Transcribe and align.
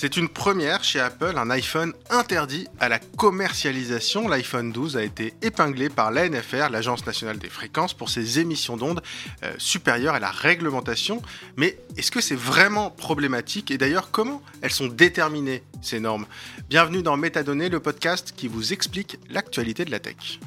C'est 0.00 0.16
une 0.16 0.28
première 0.28 0.84
chez 0.84 1.00
Apple, 1.00 1.34
un 1.36 1.50
iPhone 1.50 1.92
interdit 2.08 2.68
à 2.78 2.88
la 2.88 3.00
commercialisation. 3.00 4.28
L'iPhone 4.28 4.70
12 4.70 4.96
a 4.96 5.02
été 5.02 5.34
épinglé 5.42 5.88
par 5.88 6.12
l'ANFR, 6.12 6.70
l'Agence 6.70 7.04
nationale 7.04 7.38
des 7.38 7.48
fréquences, 7.48 7.94
pour 7.94 8.08
ses 8.08 8.38
émissions 8.38 8.76
d'ondes 8.76 9.02
euh, 9.42 9.52
supérieures 9.58 10.14
à 10.14 10.20
la 10.20 10.30
réglementation. 10.30 11.20
Mais 11.56 11.80
est-ce 11.96 12.12
que 12.12 12.20
c'est 12.20 12.36
vraiment 12.36 12.92
problématique? 12.92 13.72
Et 13.72 13.76
d'ailleurs, 13.76 14.12
comment 14.12 14.40
elles 14.62 14.70
sont 14.70 14.86
déterminées, 14.86 15.64
ces 15.82 15.98
normes? 15.98 16.26
Bienvenue 16.68 17.02
dans 17.02 17.16
Métadonnées, 17.16 17.68
le 17.68 17.80
podcast 17.80 18.34
qui 18.36 18.46
vous 18.46 18.72
explique 18.72 19.18
l'actualité 19.28 19.84
de 19.84 19.90
la 19.90 19.98
tech. 19.98 20.38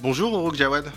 Bonjour 0.00 0.34
Orouk 0.34 0.56
Jawad. 0.56 0.90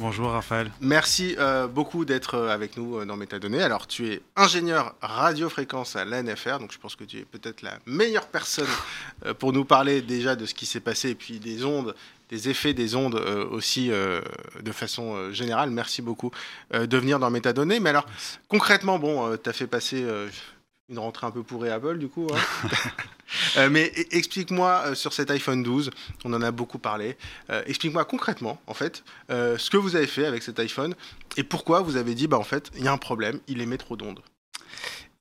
Bonjour 0.00 0.30
Raphaël. 0.30 0.70
Merci 0.80 1.36
euh, 1.38 1.66
beaucoup 1.66 2.06
d'être 2.06 2.34
euh, 2.34 2.48
avec 2.48 2.78
nous 2.78 2.96
euh, 2.96 3.04
dans 3.04 3.16
Métadonnées. 3.16 3.62
Alors 3.62 3.86
tu 3.86 4.10
es 4.10 4.22
ingénieur 4.34 4.94
radiofréquence 5.02 5.94
à 5.94 6.06
l'ANFR, 6.06 6.58
donc 6.58 6.72
je 6.72 6.78
pense 6.78 6.96
que 6.96 7.04
tu 7.04 7.18
es 7.18 7.26
peut-être 7.26 7.60
la 7.60 7.78
meilleure 7.84 8.26
personne 8.26 8.70
pour 9.38 9.52
nous 9.52 9.66
parler 9.66 10.00
déjà 10.00 10.36
de 10.36 10.46
ce 10.46 10.54
qui 10.54 10.64
s'est 10.64 10.80
passé 10.80 11.10
et 11.10 11.14
puis 11.14 11.38
des 11.38 11.66
ondes, 11.66 11.94
des 12.30 12.48
effets 12.48 12.72
des 12.72 12.96
ondes 12.96 13.16
aussi 13.50 13.90
de 13.90 14.72
façon 14.72 15.32
générale. 15.32 15.68
Merci 15.68 16.00
beaucoup 16.00 16.30
de 16.72 16.96
venir 16.96 17.18
dans 17.18 17.30
Métadonnées. 17.30 17.78
Mais 17.78 17.90
alors 17.90 18.06
concrètement, 18.48 18.98
bon, 18.98 19.36
tu 19.36 19.50
as 19.50 19.52
fait 19.52 19.66
passer 19.66 20.02
une 20.88 20.98
rentrée 20.98 21.26
un 21.26 21.30
peu 21.30 21.42
pourrie 21.42 21.68
Apple 21.68 21.98
du 21.98 22.08
coup. 22.08 22.26
Hein? 22.32 22.68
Euh, 23.56 23.68
mais 23.70 23.92
e, 23.96 24.04
explique-moi 24.16 24.82
euh, 24.86 24.94
sur 24.94 25.12
cet 25.12 25.30
iPhone 25.30 25.62
12, 25.62 25.90
on 26.24 26.32
en 26.32 26.42
a 26.42 26.50
beaucoup 26.50 26.78
parlé. 26.78 27.16
Euh, 27.50 27.62
explique-moi 27.66 28.04
concrètement 28.04 28.60
en 28.66 28.74
fait 28.74 29.02
ce 29.28 29.70
que 29.70 29.76
vous 29.76 29.96
avez 29.96 30.06
fait 30.06 30.26
avec 30.26 30.42
cet 30.42 30.58
iPhone 30.58 30.94
et 31.36 31.44
pourquoi 31.44 31.80
vous 31.80 31.96
avez 31.96 32.14
dit 32.14 32.26
bah 32.26 32.38
en 32.38 32.44
fait 32.44 32.70
il 32.76 32.84
y 32.84 32.88
a 32.88 32.92
un 32.92 32.98
problème, 32.98 33.40
il 33.46 33.60
émet 33.60 33.78
trop 33.78 33.96
d'ondes. 33.96 34.20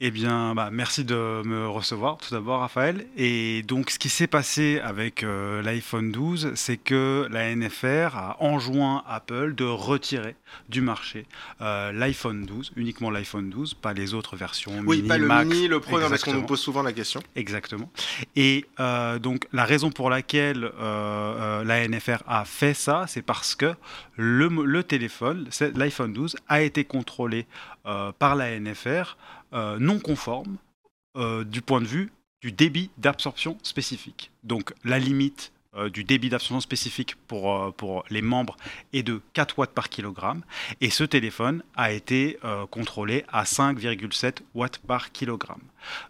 Eh 0.01 0.11
bien, 0.11 0.55
bah, 0.55 0.69
merci 0.71 1.03
de 1.03 1.41
me 1.43 1.67
recevoir 1.67 2.15
tout 2.15 2.33
d'abord, 2.33 2.61
Raphaël. 2.61 3.05
Et 3.17 3.63
donc, 3.63 3.89
ce 3.89 3.99
qui 3.99 4.07
s'est 4.07 4.27
passé 4.27 4.79
avec 4.81 5.23
euh, 5.23 5.61
l'iPhone 5.61 6.13
12, 6.13 6.53
c'est 6.55 6.77
que 6.77 7.27
la 7.29 7.53
NFR 7.53 8.15
a 8.15 8.37
enjoint 8.39 9.03
Apple 9.09 9.55
de 9.55 9.65
retirer 9.65 10.37
du 10.69 10.79
marché 10.79 11.25
euh, 11.59 11.91
l'iPhone 11.91 12.45
12, 12.45 12.71
uniquement 12.77 13.11
l'iPhone 13.11 13.49
12, 13.49 13.73
pas 13.73 13.91
les 13.91 14.13
autres 14.13 14.37
versions. 14.37 14.71
Oui, 14.85 14.97
mini, 14.99 15.07
pas 15.09 15.17
le 15.17 15.27
Max, 15.27 15.49
mini, 15.49 15.67
le 15.67 15.81
Pro, 15.81 15.99
parce 15.99 16.23
qu'on 16.23 16.33
nous 16.33 16.45
pose 16.45 16.61
souvent 16.61 16.81
la 16.81 16.93
question. 16.93 17.21
Exactement. 17.35 17.91
Et 18.37 18.67
euh, 18.79 19.19
donc, 19.19 19.49
la 19.51 19.65
raison 19.65 19.91
pour 19.91 20.09
laquelle 20.09 20.71
la 20.79 21.87
NFR 21.89 22.23
a 22.25 22.45
fait 22.45 22.73
ça, 22.73 23.03
c'est 23.09 23.21
parce 23.21 23.53
que 23.53 23.75
le, 24.15 24.47
le 24.47 24.81
téléphone, 24.81 25.49
l'iPhone 25.75 26.13
12, 26.13 26.37
a 26.47 26.61
été 26.61 26.85
contrôlé 26.85 27.47
par 27.83 28.35
la 28.35 28.57
NFR 28.57 29.17
non 29.51 29.99
conforme 29.99 30.57
euh, 31.17 31.43
du 31.43 31.61
point 31.61 31.81
de 31.81 31.87
vue 31.87 32.11
du 32.41 32.51
débit 32.51 32.91
d'absorption 32.97 33.57
spécifique. 33.63 34.31
Donc 34.43 34.73
la 34.83 34.99
limite 34.99 35.51
euh, 35.75 35.89
du 35.89 36.03
débit 36.03 36.29
d'absorption 36.29 36.61
spécifique 36.61 37.15
pour, 37.27 37.73
pour 37.73 38.05
les 38.09 38.21
membres 38.21 38.57
est 38.93 39.03
de 39.03 39.21
4 39.33 39.59
watts 39.59 39.73
par 39.73 39.89
kilogramme 39.89 40.43
et 40.81 40.89
ce 40.89 41.03
téléphone 41.03 41.63
a 41.75 41.91
été 41.91 42.37
contrôlé 42.69 43.25
à 43.27 43.43
5,7 43.43 44.37
watts 44.53 44.77
par 44.77 45.11
kilogramme. 45.11 45.63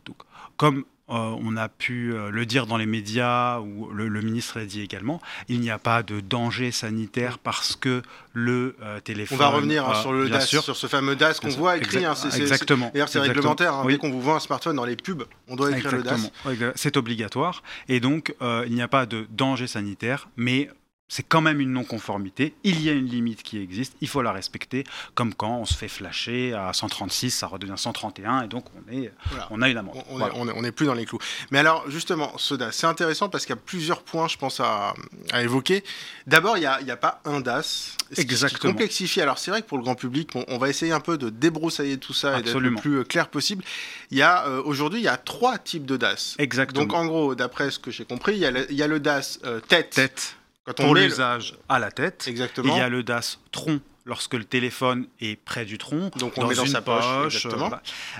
Donc 0.05 0.17
comme 0.57 0.85
euh, 1.09 1.35
on 1.43 1.57
a 1.57 1.69
pu 1.69 2.13
euh, 2.13 2.29
le 2.29 2.45
dire 2.45 2.67
dans 2.67 2.77
les 2.77 2.85
médias, 2.85 3.59
ou 3.59 3.89
le, 3.91 4.21
ministre 4.21 4.59
l'a 4.59 4.65
dit 4.65 4.81
également, 4.81 5.21
il 5.47 5.59
n'y 5.59 5.71
a 5.71 5.79
pas 5.79 6.03
de 6.03 6.19
danger 6.19 6.71
sanitaire 6.71 7.39
parce 7.39 7.75
que 7.75 8.01
le 8.33 8.75
euh, 8.81 8.99
téléphone... 8.99 9.37
On 9.37 9.39
va 9.39 9.49
revenir 9.49 9.87
hein, 9.87 9.95
sur 10.01 10.13
le 10.13 10.29
DAS, 10.29 10.45
sur 10.45 10.75
ce 10.75 10.87
fameux 10.87 11.15
DAS 11.15 11.39
qu'on 11.39 11.49
voit 11.49 11.77
écrit. 11.77 12.05
Hein, 12.05 12.13
exactement. 12.35 12.91
D'ailleurs, 12.93 13.09
c'est 13.09 13.19
réglementaire. 13.19 13.73
Hein, 13.73 13.85
Dès 13.87 13.97
qu'on 13.97 14.11
vous 14.11 14.21
vend 14.21 14.35
un 14.35 14.39
smartphone 14.39 14.75
dans 14.75 14.85
les 14.85 14.95
pubs, 14.95 15.23
on 15.47 15.55
doit 15.55 15.71
écrire 15.71 15.91
le 15.91 16.03
DAS. 16.03 16.31
C'est 16.75 16.97
obligatoire. 16.97 17.63
Et 17.87 17.99
donc, 17.99 18.35
il 18.41 18.73
n'y 18.73 18.81
a 18.81 18.87
pas 18.87 19.05
de 19.05 19.27
danger 19.31 19.67
sanitaire, 19.67 20.29
mais 20.37 20.69
c'est 21.09 21.23
quand 21.23 21.41
même 21.41 21.59
une 21.59 21.73
non-conformité. 21.73 22.53
Il 22.63 22.81
y 22.81 22.89
a 22.89 22.93
une 22.93 23.07
limite 23.07 23.41
qui 23.41 23.57
existe, 23.57 23.95
il 23.99 24.07
faut 24.07 24.21
la 24.21 24.31
respecter. 24.31 24.83
Comme 25.15 25.33
quand 25.33 25.57
on 25.57 25.65
se 25.65 25.73
fait 25.73 25.87
flasher 25.87 26.53
à 26.53 26.71
136, 26.71 27.31
ça 27.31 27.47
redevient 27.47 27.73
131, 27.75 28.43
et 28.43 28.47
donc 28.47 28.65
on, 28.75 28.93
est, 28.93 29.11
on 29.49 29.61
a 29.63 29.69
une 29.69 29.77
amende. 29.77 29.97
On 30.09 30.61
n'est 30.61 30.71
plus 30.71 30.85
dans 30.85 30.93
les 30.93 31.05
clous. 31.05 31.19
Mais 31.49 31.57
alors, 31.57 31.89
justement, 31.89 32.37
ce 32.37 32.53
DAS, 32.53 32.71
c'est 32.71 32.87
intéressant 32.87 33.27
parce 33.27 33.45
qu'il 33.45 33.55
y 33.55 33.57
a 33.57 33.61
plusieurs 33.61 34.03
points, 34.03 34.27
je 34.27 34.37
pense, 34.37 34.59
à, 34.59 34.93
évoquer. 35.41 35.83
D'abord, 36.27 36.57
il 36.57 36.61
n'y 36.61 36.65
a, 36.67 36.75
a, 36.75 36.97
pas 36.97 37.21
un 37.25 37.41
DAS. 37.41 37.97
Ce 38.11 38.21
Exactement. 38.21 38.59
Qui 38.59 38.67
complexifie. 38.67 39.21
Alors, 39.21 39.39
c'est 39.39 39.49
vrai 39.49 39.63
que 39.63 39.67
pour 39.67 39.79
le 39.79 39.83
grand 39.83 39.95
public, 39.95 40.29
on, 40.35 40.57
va 40.59 40.69
essayer 40.69 40.91
un 40.91 40.99
peu 40.99 41.17
de 41.17 41.29
débroussailler 41.29 41.97
tout 41.97 42.13
ça 42.13 42.39
et 42.39 42.43
d'être 42.43 42.59
le 42.59 42.75
plus 42.75 42.99
euh, 42.99 43.03
clair 43.03 43.29
possible. 43.29 43.63
Il 44.11 44.17
y 44.17 44.21
a, 44.21 44.47
euh, 44.47 44.61
aujourd'hui, 44.63 44.99
il 44.99 45.05
y 45.05 45.07
a 45.07 45.17
trois 45.17 45.57
types 45.57 45.85
de 45.85 45.97
DAS. 45.97 46.35
Exactement. 46.37 46.85
Donc, 46.85 46.93
en 46.93 47.05
gros, 47.05 47.33
d'après 47.33 47.71
ce 47.71 47.79
que 47.79 47.89
j'ai 47.89 48.05
compris, 48.05 48.33
il 48.33 48.39
y, 48.39 48.45
a 48.45 48.51
le, 48.51 48.71
il 48.71 48.77
y 48.77 48.83
a 48.83 48.87
le 48.87 48.99
DAS 48.99 49.39
euh, 49.45 49.59
tête. 49.59 49.91
Tête 49.91 50.35
pour 50.75 50.95
l'usage 50.95 51.55
à 51.67 51.79
la 51.79 51.91
tête. 51.91 52.25
Exactement. 52.27 52.75
Il 52.75 52.77
y 52.77 52.81
a 52.81 52.89
le 52.89 53.03
DAS 53.03 53.39
tronc 53.51 53.79
lorsque 54.05 54.33
le 54.33 54.43
téléphone 54.43 55.07
est 55.21 55.35
près 55.35 55.65
du 55.65 55.77
tronc, 55.77 56.09
donc 56.17 56.33
on 56.37 56.41
dans 56.41 56.47
met 56.47 56.55
dans 56.55 56.65
sa 56.65 56.81
poche. 56.81 57.47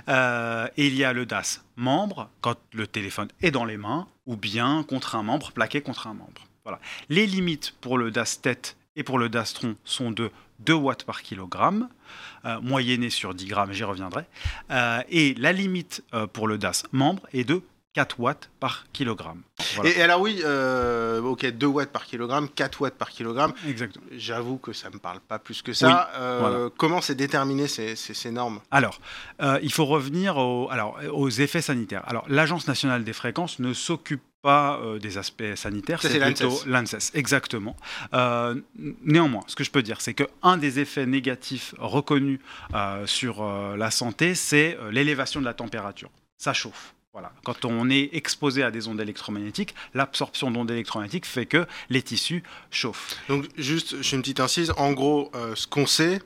Euh, 0.08 0.68
et 0.76 0.86
il 0.86 0.94
y 0.94 1.04
a 1.04 1.12
le 1.12 1.26
DAS 1.26 1.62
membre 1.76 2.30
quand 2.40 2.56
le 2.72 2.86
téléphone 2.86 3.28
est 3.42 3.50
dans 3.50 3.64
les 3.64 3.76
mains 3.76 4.06
ou 4.26 4.36
bien 4.36 4.84
contre 4.84 5.16
un 5.16 5.22
membre, 5.22 5.50
plaqué 5.52 5.80
contre 5.80 6.06
un 6.06 6.14
membre. 6.14 6.46
Voilà. 6.64 6.78
Les 7.08 7.26
limites 7.26 7.74
pour 7.80 7.98
le 7.98 8.10
DAS 8.10 8.40
tête 8.40 8.76
et 8.94 9.02
pour 9.02 9.18
le 9.18 9.28
DAS 9.28 9.52
tronc 9.52 9.74
sont 9.84 10.12
de 10.12 10.30
2 10.60 10.74
watts 10.74 11.04
par 11.04 11.22
kilogramme, 11.22 11.88
euh, 12.44 12.60
moyenné 12.60 13.10
sur 13.10 13.34
10 13.34 13.46
grammes, 13.46 13.72
j'y 13.72 13.84
reviendrai. 13.84 14.24
Euh, 14.70 15.02
et 15.08 15.34
la 15.34 15.52
limite 15.52 16.04
pour 16.32 16.46
le 16.46 16.58
DAS 16.58 16.84
membre 16.92 17.26
est 17.32 17.44
de 17.44 17.62
4 17.94 18.20
watts 18.20 18.50
par 18.60 18.86
kilogramme. 18.92 19.42
Et, 19.84 20.00
alors 20.00 20.20
oui, 20.20 20.40
euh, 20.44 21.20
ok, 21.22 21.44
2 21.46 21.66
watts 21.66 21.90
par 21.90 22.04
kilogramme, 22.04 22.48
4 22.48 22.80
watts 22.82 22.94
par 22.94 23.10
kilogramme. 23.10 23.52
Exactement. 23.66 24.04
J'avoue 24.12 24.58
que 24.58 24.72
ça 24.72 24.90
ne 24.90 24.94
me 24.94 24.98
parle 25.00 25.20
pas 25.20 25.40
plus 25.40 25.62
que 25.62 25.72
ça. 25.72 26.10
Euh, 26.14 26.70
comment 26.76 27.00
c'est 27.00 27.16
déterminé 27.16 27.66
ces, 27.66 27.96
ces, 27.96 28.30
normes? 28.30 28.60
Alors, 28.70 29.00
euh, 29.42 29.58
il 29.62 29.72
faut 29.72 29.86
revenir 29.86 30.38
alors, 30.38 30.98
aux 31.12 31.30
effets 31.30 31.62
sanitaires. 31.62 32.02
Alors, 32.06 32.24
l'Agence 32.28 32.68
nationale 32.68 33.02
des 33.02 33.12
fréquences 33.12 33.58
ne 33.58 33.72
s'occupe 33.72 34.22
pas 34.42 34.80
des 35.02 35.18
aspects 35.18 35.54
sanitaires, 35.54 36.00
c'est 36.00 36.18
plutôt 36.18 36.62
l'ANSES, 36.64 37.10
exactement. 37.12 37.76
néanmoins, 39.04 39.42
ce 39.48 39.54
que 39.54 39.64
je 39.64 39.70
peux 39.70 39.82
dire, 39.82 40.00
c'est 40.00 40.14
qu'un 40.14 40.56
des 40.56 40.78
effets 40.78 41.04
négatifs 41.04 41.74
reconnus 41.76 42.40
sur 43.04 43.44
la 43.76 43.90
santé, 43.90 44.34
c'est 44.34 44.78
l'élévation 44.92 45.40
de 45.40 45.44
la 45.44 45.52
température. 45.52 46.10
Ça 46.38 46.54
chauffe. 46.54 46.94
Voilà. 47.12 47.32
Quand 47.44 47.64
on 47.64 47.90
est 47.90 48.10
exposé 48.12 48.62
à 48.62 48.70
des 48.70 48.86
ondes 48.86 49.00
électromagnétiques, 49.00 49.74
l'absorption 49.94 50.50
d'ondes 50.50 50.70
électromagnétiques 50.70 51.26
fait 51.26 51.46
que 51.46 51.66
les 51.88 52.02
tissus 52.02 52.44
chauffent. 52.70 53.16
Donc, 53.28 53.46
juste, 53.56 53.96
une 54.12 54.20
petite 54.20 54.38
incise. 54.38 54.72
En 54.76 54.92
gros, 54.92 55.30
euh, 55.34 55.56
ce 55.56 55.66
qu'on 55.66 55.86
sait, 55.86 56.22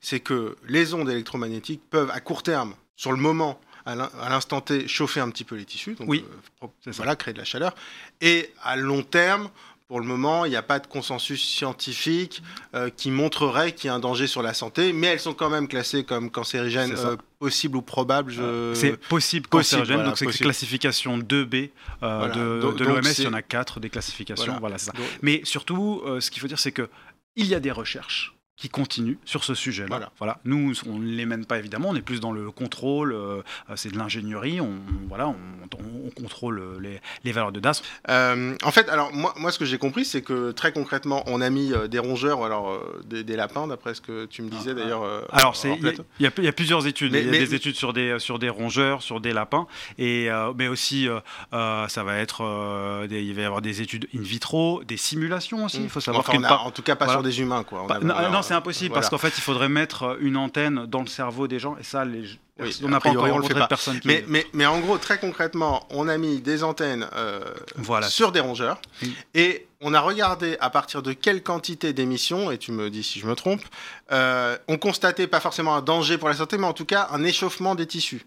c'est 0.00 0.20
que 0.20 0.56
les 0.68 0.94
ondes 0.94 1.10
électromagnétiques 1.10 1.82
peuvent, 1.90 2.10
à 2.10 2.20
court 2.20 2.44
terme, 2.44 2.74
sur 2.94 3.10
le 3.10 3.18
moment, 3.18 3.60
à 3.84 4.28
l'instant 4.28 4.60
T, 4.60 4.86
chauffer 4.86 5.20
un 5.20 5.30
petit 5.30 5.44
peu 5.44 5.56
les 5.56 5.64
tissus, 5.64 5.94
donc 5.94 6.08
oui, 6.08 6.24
euh, 6.62 6.66
voilà, 6.88 7.16
créer 7.16 7.32
de 7.32 7.38
la 7.38 7.44
chaleur. 7.44 7.74
Et 8.20 8.52
à 8.62 8.76
long 8.76 9.02
terme, 9.02 9.48
pour 9.88 10.00
le 10.00 10.06
moment, 10.06 10.44
il 10.44 10.50
n'y 10.50 10.56
a 10.56 10.62
pas 10.62 10.80
de 10.80 10.86
consensus 10.86 11.42
scientifique 11.42 12.42
euh, 12.74 12.90
qui 12.94 13.10
montrerait 13.10 13.72
qu'il 13.72 13.88
y 13.88 13.90
a 13.90 13.94
un 13.94 13.98
danger 13.98 14.26
sur 14.26 14.42
la 14.42 14.52
santé, 14.52 14.92
mais 14.92 15.06
elles 15.08 15.20
sont 15.20 15.32
quand 15.32 15.48
même 15.48 15.66
classées 15.66 16.04
comme 16.04 16.30
cancérigènes 16.30 16.94
euh, 16.94 17.16
possibles 17.38 17.78
ou 17.78 17.82
probables. 17.82 18.30
Je... 18.30 18.74
C'est 18.74 18.98
possible 18.98 19.46
cancérigène, 19.46 20.04
donc 20.04 20.18
c'est 20.18 20.26
classification 20.26 21.18
2B 21.18 21.70
euh, 22.02 22.28
de, 22.60 22.76
de 22.76 22.84
l'OMS, 22.84 23.00
il 23.16 23.24
y 23.24 23.26
en 23.26 23.32
a 23.32 23.40
4 23.40 23.80
des 23.80 23.88
classifications. 23.88 24.58
Voilà, 24.60 24.76
ça. 24.76 24.92
Mais 25.22 25.40
surtout, 25.44 26.02
ce 26.20 26.30
qu'il 26.30 26.42
faut 26.42 26.48
dire, 26.48 26.58
c'est 26.58 26.72
qu'il 26.72 27.46
y 27.46 27.54
a 27.54 27.60
des 27.60 27.72
recherches 27.72 28.37
qui 28.58 28.68
continuent 28.68 29.16
sur 29.24 29.44
ce 29.44 29.54
sujet-là. 29.54 30.10
Voilà. 30.18 30.40
Nous, 30.44 30.74
on 30.86 30.98
ne 30.98 31.06
les 31.06 31.26
mène 31.26 31.46
pas 31.46 31.58
évidemment, 31.58 31.90
on 31.90 31.94
est 31.94 32.02
plus 32.02 32.18
dans 32.18 32.32
le 32.32 32.50
contrôle, 32.50 33.12
euh, 33.12 33.40
c'est 33.76 33.92
de 33.92 33.96
l'ingénierie, 33.96 34.60
on, 34.60 34.72
voilà, 35.08 35.28
on, 35.28 36.10
contrôle 36.20 36.80
les, 36.80 37.00
les, 37.22 37.32
valeurs 37.32 37.52
de 37.52 37.60
DAS. 37.60 37.82
Euh, 38.08 38.56
en 38.64 38.70
fait, 38.72 38.88
alors 38.88 39.12
moi, 39.12 39.32
moi 39.36 39.52
ce 39.52 39.60
que 39.60 39.64
j'ai 39.64 39.78
compris, 39.78 40.04
c'est 40.04 40.22
que 40.22 40.50
très 40.50 40.72
concrètement, 40.72 41.22
on 41.26 41.40
a 41.40 41.50
mis 41.50 41.72
euh, 41.72 41.86
des 41.86 42.00
rongeurs, 42.00 42.44
alors 42.44 42.82
des, 43.04 43.36
lapins, 43.36 43.68
d'après 43.68 43.94
ce 43.94 44.00
que 44.00 44.24
tu 44.26 44.42
me 44.42 44.50
disais 44.50 44.72
ah, 44.72 44.74
d'ailleurs. 44.74 45.04
alors, 45.30 45.54
il 45.64 45.94
y, 46.18 46.42
y, 46.42 46.48
a 46.48 46.52
plusieurs 46.52 46.88
études. 46.88 47.14
il 47.14 47.26
y 47.26 47.28
a 47.28 47.30
des 47.30 47.54
études 47.54 47.76
sur 47.76 47.92
des, 47.92 48.18
sur 48.18 48.40
des 48.40 48.48
rongeurs, 48.48 49.02
sur 49.02 49.20
des 49.20 49.32
lapins, 49.32 49.68
et, 49.98 50.28
mais 50.56 50.66
aussi, 50.66 51.06
ça 51.52 52.02
va 52.02 52.16
être, 52.16 53.06
il 53.08 53.34
va 53.34 53.42
y 53.42 53.44
avoir 53.44 53.62
des 53.62 53.82
études 53.82 54.08
in 54.16 54.22
vitro, 54.22 54.82
des 54.82 54.96
simulations 54.96 55.66
aussi, 55.66 55.80
il 55.80 55.88
faut 55.88 56.00
savoir. 56.00 56.28
en 56.66 56.70
tout 56.72 56.82
cas, 56.82 56.96
pas 56.96 57.08
sur 57.08 57.22
des 57.22 57.40
humains, 57.40 57.62
quoi. 57.62 57.86
non, 58.02 58.42
c'est 58.48 58.54
impossible 58.54 58.94
parce 58.94 59.08
qu'en 59.08 59.18
fait, 59.18 59.32
il 59.36 59.40
faudrait 59.42 59.68
mettre 59.68 60.16
une 60.20 60.36
antenne 60.36 60.86
dans 60.86 61.00
le 61.00 61.06
cerveau 61.06 61.46
des 61.48 61.58
gens 61.58 61.76
et 61.78 61.84
ça, 61.84 62.04
les... 62.04 62.24
Oui, 62.60 62.76
on 62.82 62.88
n'a 62.88 62.98
pas 62.98 63.10
encore 63.10 63.28
rencontré 63.28 63.54
pas. 63.54 63.60
de 63.60 63.66
personne 63.68 64.00
qui. 64.00 64.08
Mais, 64.08 64.24
mais, 64.26 64.44
mais 64.52 64.66
en 64.66 64.80
gros, 64.80 64.98
très 64.98 65.18
concrètement, 65.20 65.86
on 65.90 66.08
a 66.08 66.18
mis 66.18 66.40
des 66.40 66.64
antennes 66.64 67.06
euh, 67.14 67.40
Voilà. 67.76 68.08
sur 68.08 68.32
des 68.32 68.40
rongeurs 68.40 68.80
Oui. 69.00 69.14
et 69.34 69.68
on 69.80 69.94
a 69.94 70.00
regardé 70.00 70.56
à 70.60 70.68
partir 70.68 71.00
de 71.02 71.12
quelle 71.12 71.44
quantité 71.44 71.92
d'émissions, 71.92 72.50
et 72.50 72.58
tu 72.58 72.72
me 72.72 72.90
dis 72.90 73.04
si 73.04 73.20
je 73.20 73.28
me 73.28 73.36
trompe, 73.36 73.62
euh, 74.10 74.58
on 74.66 74.76
constatait 74.76 75.28
pas 75.28 75.38
forcément 75.38 75.76
un 75.76 75.82
danger 75.82 76.18
pour 76.18 76.28
la 76.28 76.34
santé, 76.34 76.58
mais 76.58 76.66
en 76.66 76.72
tout 76.72 76.84
cas 76.84 77.06
un 77.12 77.22
échauffement 77.22 77.76
des 77.76 77.86
tissus. 77.86 78.26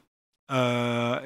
Euh, 0.50 1.19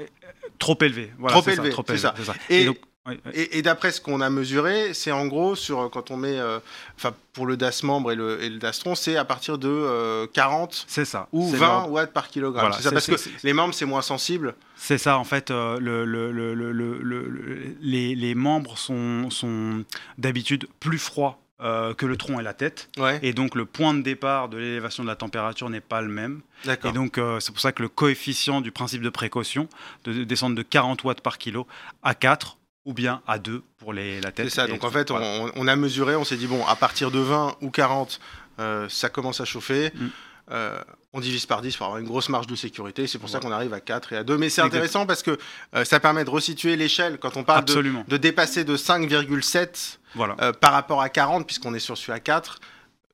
trop 0.57 0.77
élevé. 0.81 1.11
Voilà, 1.19 1.39
Trop 1.39 1.47
élevé, 1.49 1.71
c'est 1.87 1.97
ça. 1.97 2.13
c'est 2.17 2.23
ça. 2.25 2.33
Et- 2.49 2.61
Et 2.61 2.65
donc, 2.65 2.77
oui, 3.07 3.19
oui. 3.25 3.31
Et, 3.33 3.57
et 3.57 3.61
d'après 3.61 3.91
ce 3.91 4.01
qu'on 4.01 4.21
a 4.21 4.29
mesuré, 4.29 4.93
c'est 4.93 5.11
en 5.11 5.27
gros 5.27 5.55
sur 5.55 5.79
euh, 5.81 5.89
quand 5.89 6.11
on 6.11 6.17
met, 6.17 6.37
euh, 6.39 6.59
enfin 6.97 7.13
pour 7.33 7.45
le 7.45 7.57
DAS 7.57 7.81
membre 7.83 8.11
et 8.11 8.15
le, 8.15 8.41
et 8.41 8.49
le 8.49 8.57
Dastron, 8.59 8.95
c'est 8.95 9.15
à 9.17 9.25
partir 9.25 9.57
de 9.57 9.67
euh, 9.67 10.27
40 10.33 10.85
c'est 10.87 11.05
ça. 11.05 11.27
ou 11.31 11.49
C'est 11.51 11.57
20 11.57 11.67
l'ordre. 11.67 11.91
watts 11.91 12.13
par 12.13 12.27
kilogramme. 12.29 12.65
Voilà, 12.67 12.77
c'est 12.77 12.83
ça 12.83 12.91
parce 12.91 13.07
que 13.07 13.15
les 13.43 13.53
membres 13.53 13.73
c'est 13.73 13.85
moins 13.85 14.01
sensible. 14.01 14.55
C'est 14.77 14.97
ça, 14.97 15.17
en 15.17 15.23
fait, 15.23 15.51
euh, 15.51 15.79
le, 15.79 16.05
le- 16.05 16.31
le- 16.31 16.53
le- 16.53 16.71
le- 16.73 16.99
le- 17.01 17.27
le- 17.29 17.75
les, 17.81 18.15
les 18.15 18.35
membres 18.35 18.77
sont, 18.77 19.29
sont 19.29 19.83
d'habitude 20.17 20.67
plus 20.79 20.97
froids 20.99 21.39
euh, 21.61 21.93
que 21.93 22.05
le 22.05 22.17
tronc 22.17 22.39
et 22.39 22.43
la 22.43 22.53
tête. 22.53 22.89
Ouais. 22.97 23.17
Et 23.23 23.31
donc, 23.31 23.55
le 23.55 23.65
point 23.65 23.93
de 23.93 24.01
départ 24.01 24.49
de 24.49 24.57
l'élévation 24.57 25.03
de 25.03 25.07
la 25.07 25.15
température 25.15 25.69
n'est 25.69 25.79
pas 25.79 26.01
le 26.01 26.09
même. 26.09 26.41
Et 26.83 26.91
donc, 26.91 27.17
euh, 27.17 27.39
c'est 27.39 27.51
pour 27.53 27.61
ça 27.61 27.71
que 27.71 27.81
le 27.81 27.87
coefficient 27.87 28.59
du 28.59 28.71
principe 28.71 29.01
de 29.01 29.09
précaution, 29.09 29.69
de, 30.03 30.11
de 30.11 30.23
descendre 30.25 30.55
de 30.55 30.61
40 30.63 31.03
watts 31.05 31.21
par 31.21 31.37
kilo 31.37 31.65
à 32.03 32.13
4 32.13 32.57
ou 32.85 32.93
bien 32.93 33.21
à 33.27 33.39
2 33.39 33.63
pour 33.77 33.93
les, 33.93 34.21
la 34.21 34.31
tête. 34.31 34.49
C'est 34.49 34.55
ça. 34.55 34.67
Donc 34.67 34.83
en 34.83 34.91
fait, 34.91 35.09
voilà. 35.09 35.25
on, 35.25 35.51
on 35.55 35.67
a 35.67 35.75
mesuré, 35.75 36.15
on 36.15 36.23
s'est 36.23 36.37
dit 36.37 36.47
bon, 36.47 36.65
à 36.65 36.75
partir 36.75 37.11
de 37.11 37.19
20 37.19 37.55
ou 37.61 37.69
40, 37.71 38.19
euh, 38.59 38.87
ça 38.89 39.09
commence 39.09 39.41
à 39.41 39.45
chauffer. 39.45 39.91
Mm. 39.95 40.07
Euh, 40.51 40.79
on 41.11 41.19
divise 41.21 41.47
par 41.47 41.61
10 41.63 41.75
pour 41.75 41.87
avoir 41.87 41.99
une 41.99 42.07
grosse 42.07 42.29
marge 42.29 42.45
de 42.45 42.55
sécurité. 42.55 43.07
C'est 43.07 43.17
pour 43.17 43.29
ça 43.29 43.39
qu'on 43.39 43.51
arrive 43.51 43.73
à 43.73 43.79
4 43.79 44.13
et 44.13 44.17
à 44.17 44.23
2. 44.23 44.37
Mais 44.37 44.49
c'est 44.49 44.61
intéressant 44.61 45.07
parce 45.07 45.23
que 45.23 45.37
euh, 45.75 45.83
ça 45.85 45.99
permet 45.99 46.23
de 46.23 46.29
resituer 46.29 46.75
l'échelle 46.75 47.17
quand 47.17 47.35
on 47.37 47.43
parle 47.43 47.65
de, 47.65 48.17
dépasser 48.17 48.63
de 48.63 48.77
5,7 48.77 49.97
Voilà. 50.13 50.35
par 50.53 50.71
rapport 50.73 51.01
à 51.01 51.09
40, 51.09 51.47
puisqu'on 51.47 51.73
est 51.73 51.79
sur 51.79 51.97
celui 51.97 52.11
à 52.13 52.19
4. 52.19 52.59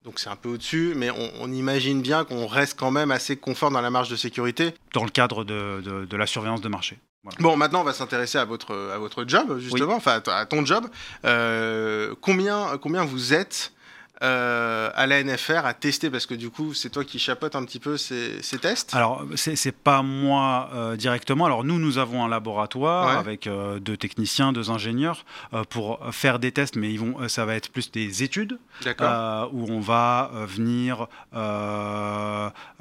Donc 0.03 0.19
c'est 0.19 0.29
un 0.29 0.35
peu 0.35 0.49
au-dessus, 0.49 0.93
mais 0.95 1.11
on, 1.11 1.31
on 1.41 1.51
imagine 1.51 2.01
bien 2.01 2.25
qu'on 2.25 2.47
reste 2.47 2.77
quand 2.77 2.89
même 2.91 3.11
assez 3.11 3.37
confort 3.37 3.69
dans 3.69 3.81
la 3.81 3.91
marge 3.91 4.09
de 4.09 4.15
sécurité. 4.15 4.73
Dans 4.93 5.03
le 5.03 5.11
cadre 5.11 5.43
de, 5.43 5.81
de- 5.85 6.05
de 6.05 6.17
la 6.17 6.25
surveillance 6.25 6.61
de 6.61 6.69
marché. 6.69 6.97
Voilà. 7.23 7.37
Bon, 7.39 7.55
maintenant 7.55 7.81
on 7.81 7.83
va 7.83 7.93
s'intéresser 7.93 8.37
à 8.39 8.45
votre, 8.45 8.73
à 8.93 8.97
votre 8.97 9.25
job, 9.27 9.59
justement, 9.59 9.95
enfin 9.95 10.21
à 10.27 10.45
ton 10.45 10.65
job. 10.65 10.87
Euh, 11.25 12.15
combien, 12.21 12.77
combien 12.81 13.05
vous 13.05 13.33
êtes 13.33 13.73
euh, 14.23 14.89
à 14.93 15.07
la 15.07 15.23
NFR 15.23 15.65
à 15.65 15.73
tester? 15.75 16.09
Parce 16.11 16.25
que 16.27 16.33
du 16.35 16.49
coup, 16.51 16.73
c'est 16.75 16.89
toi 16.89 17.03
qui 17.03 17.17
chapeaute 17.19 17.55
un 17.55 17.63
petit 17.65 17.79
peu 17.79 17.97
ces, 17.97 18.41
ces 18.43 18.57
tests. 18.59 18.95
Alors, 18.95 19.23
c'est 19.35 19.55
c'est 19.55 19.71
pas 19.71 20.01
moi 20.03 20.69
euh, 20.73 20.95
directement. 20.95 21.45
Alors, 21.45 21.63
nous, 21.63 21.77
nous 21.79 21.97
avons 21.99 22.23
un 22.23 22.27
laboratoire 22.27 23.07
Ouais. 23.13 23.19
avec 23.19 23.45
euh, 23.47 23.79
deux 23.79 23.97
techniciens, 23.97 24.51
deux 24.53 24.69
ingénieurs 24.71 25.23
pour 25.69 25.99
faire 26.11 26.37
des 26.39 26.51
tests, 26.51 26.75
mais 26.75 26.91
ils 26.91 26.99
vont, 26.99 27.27
ça 27.29 27.45
va 27.45 27.55
être 27.55 27.69
plus 27.71 27.91
des 27.91 28.21
études 28.23 28.57
D'accord. 28.83 29.51
où 29.53 29.65
on 29.71 29.79
va 29.79 30.31
venir 30.47 31.07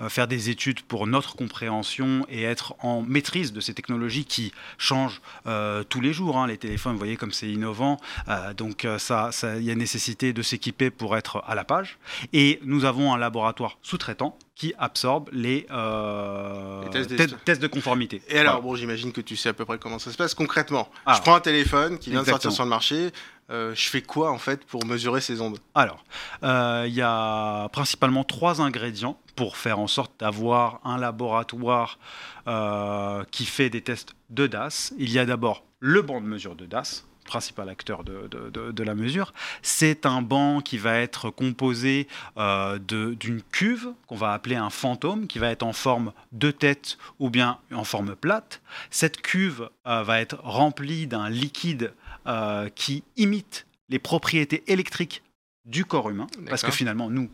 faire 0.09 0.27
des 0.29 0.49
études 0.51 0.81
pour 0.83 1.07
notre 1.07 1.37
compréhension 1.37 2.25
et 2.29 2.43
être 2.43 2.75
en 2.81 3.03
maîtrise 3.03 3.53
de 3.53 3.61
ces 3.61 3.75
technologies 3.75 4.25
qui 4.25 4.53
changent 4.79 5.21
euh, 5.47 5.83
tous 5.85 6.01
les 6.01 6.13
jours. 6.13 6.39
hein. 6.39 6.47
Les 6.47 6.57
téléphones, 6.59 6.93
vous 6.93 6.99
voyez 6.99 7.17
comme 7.17 7.33
c'est 7.33 7.51
innovant. 7.51 7.99
Euh, 8.29 8.55
donc, 8.55 8.85
euh, 8.85 8.99
ça, 8.99 9.31
il 9.59 9.63
y 9.65 9.71
a 9.71 9.75
nécessité 9.75 10.33
de 10.33 10.43
s'équiper 10.43 10.91
pour 10.91 11.17
être 11.17 11.43
à 11.47 11.55
la 11.55 11.65
page. 11.65 11.99
Et 12.33 12.61
nous 12.65 12.85
avons 12.85 13.13
un 13.13 13.19
laboratoire 13.19 13.79
sous-traitant 13.83 14.37
qui 14.55 14.75
absorbe 14.79 15.29
les, 15.33 15.67
euh, 15.71 16.83
Les 16.93 17.17
tests 17.45 17.63
de 17.63 17.67
conformité. 17.67 18.21
Et 18.29 18.39
alors, 18.39 18.61
bon, 18.63 18.75
j'imagine 18.75 19.13
que 19.13 19.21
tu 19.23 19.37
sais 19.37 19.49
à 19.49 19.53
peu 19.55 19.65
près 19.65 19.79
comment 19.79 19.99
ça 19.99 20.11
se 20.13 20.17
passe 20.17 20.35
concrètement. 20.35 20.91
Ah. 21.07 21.15
je 21.17 21.23
prends 21.23 21.35
un 21.35 21.41
téléphone 21.41 21.99
qui 21.99 22.11
vient 22.11 22.23
de 22.23 22.27
sortir 22.29 22.53
sur 22.53 22.65
le 22.65 22.71
marché. 22.71 23.11
euh, 23.51 23.75
je 23.75 23.89
fais 23.89 24.03
quoi 24.03 24.31
en 24.31 24.39
fait 24.39 24.65
pour 24.67 24.85
mesurer 24.85 25.21
ces 25.21 25.41
ondes? 25.41 25.59
Alors, 25.75 26.05
euh, 26.45 26.85
il 26.87 26.95
y 26.95 27.01
a 27.03 27.69
principalement 27.71 28.23
trois 28.23 28.61
ingrédients 28.61 29.19
pour 29.41 29.57
faire 29.57 29.79
en 29.79 29.87
sorte 29.87 30.13
d'avoir 30.21 30.81
un 30.85 30.99
laboratoire 30.99 31.99
euh, 32.47 33.25
qui 33.31 33.47
fait 33.47 33.71
des 33.71 33.81
tests 33.81 34.15
de 34.29 34.47
DAS. 34.47 34.93
Il 34.99 35.11
y 35.11 35.19
a 35.19 35.25
d'abord 35.25 35.65
le 35.79 36.03
banc 36.03 36.21
de 36.21 36.27
mesure 36.27 36.55
de 36.57 36.67
DAS 36.67 37.07
principal 37.25 37.71
acteur 37.71 38.05
de, 38.05 38.29
de- 38.29 38.51
de- 38.51 38.71
de 38.73 38.83
la 38.83 38.95
mesure. 38.95 39.33
C'est 39.63 40.05
un 40.05 40.21
banc 40.21 40.61
qui 40.61 40.77
va 40.77 40.97
être 40.99 41.31
composé 41.31 42.07
euh, 42.37 42.79
d'une 42.79 43.41
cuve 43.51 43.89
qu'on 44.07 44.17
va 44.17 44.33
appeler 44.35 44.57
un 44.57 44.69
fantôme, 44.69 45.27
qui 45.27 45.39
va 45.39 45.49
être 45.51 45.63
en 45.63 45.73
forme 45.73 46.13
de 46.33 46.51
tête 46.51 46.99
ou 47.19 47.31
bien 47.31 47.57
en 47.73 47.85
forme 47.85 48.17
plate. 48.17 48.61
Cette 48.91 49.23
cuve 49.23 49.71
euh, 49.87 50.03
va 50.03 50.21
être 50.21 50.39
remplie 50.43 51.07
d'un 51.07 51.31
liquide 51.31 51.95
euh, 52.27 52.69
qui 52.69 53.05
imite 53.17 53.67
les 53.89 53.99
propriétés 54.01 54.65
électriques 54.67 55.23
du 55.65 55.85
corps 55.87 56.11
humain, 56.11 56.27
parce 56.49 56.63
que 56.63 56.71
finalement, 56.73 57.09
nous, 57.11 57.31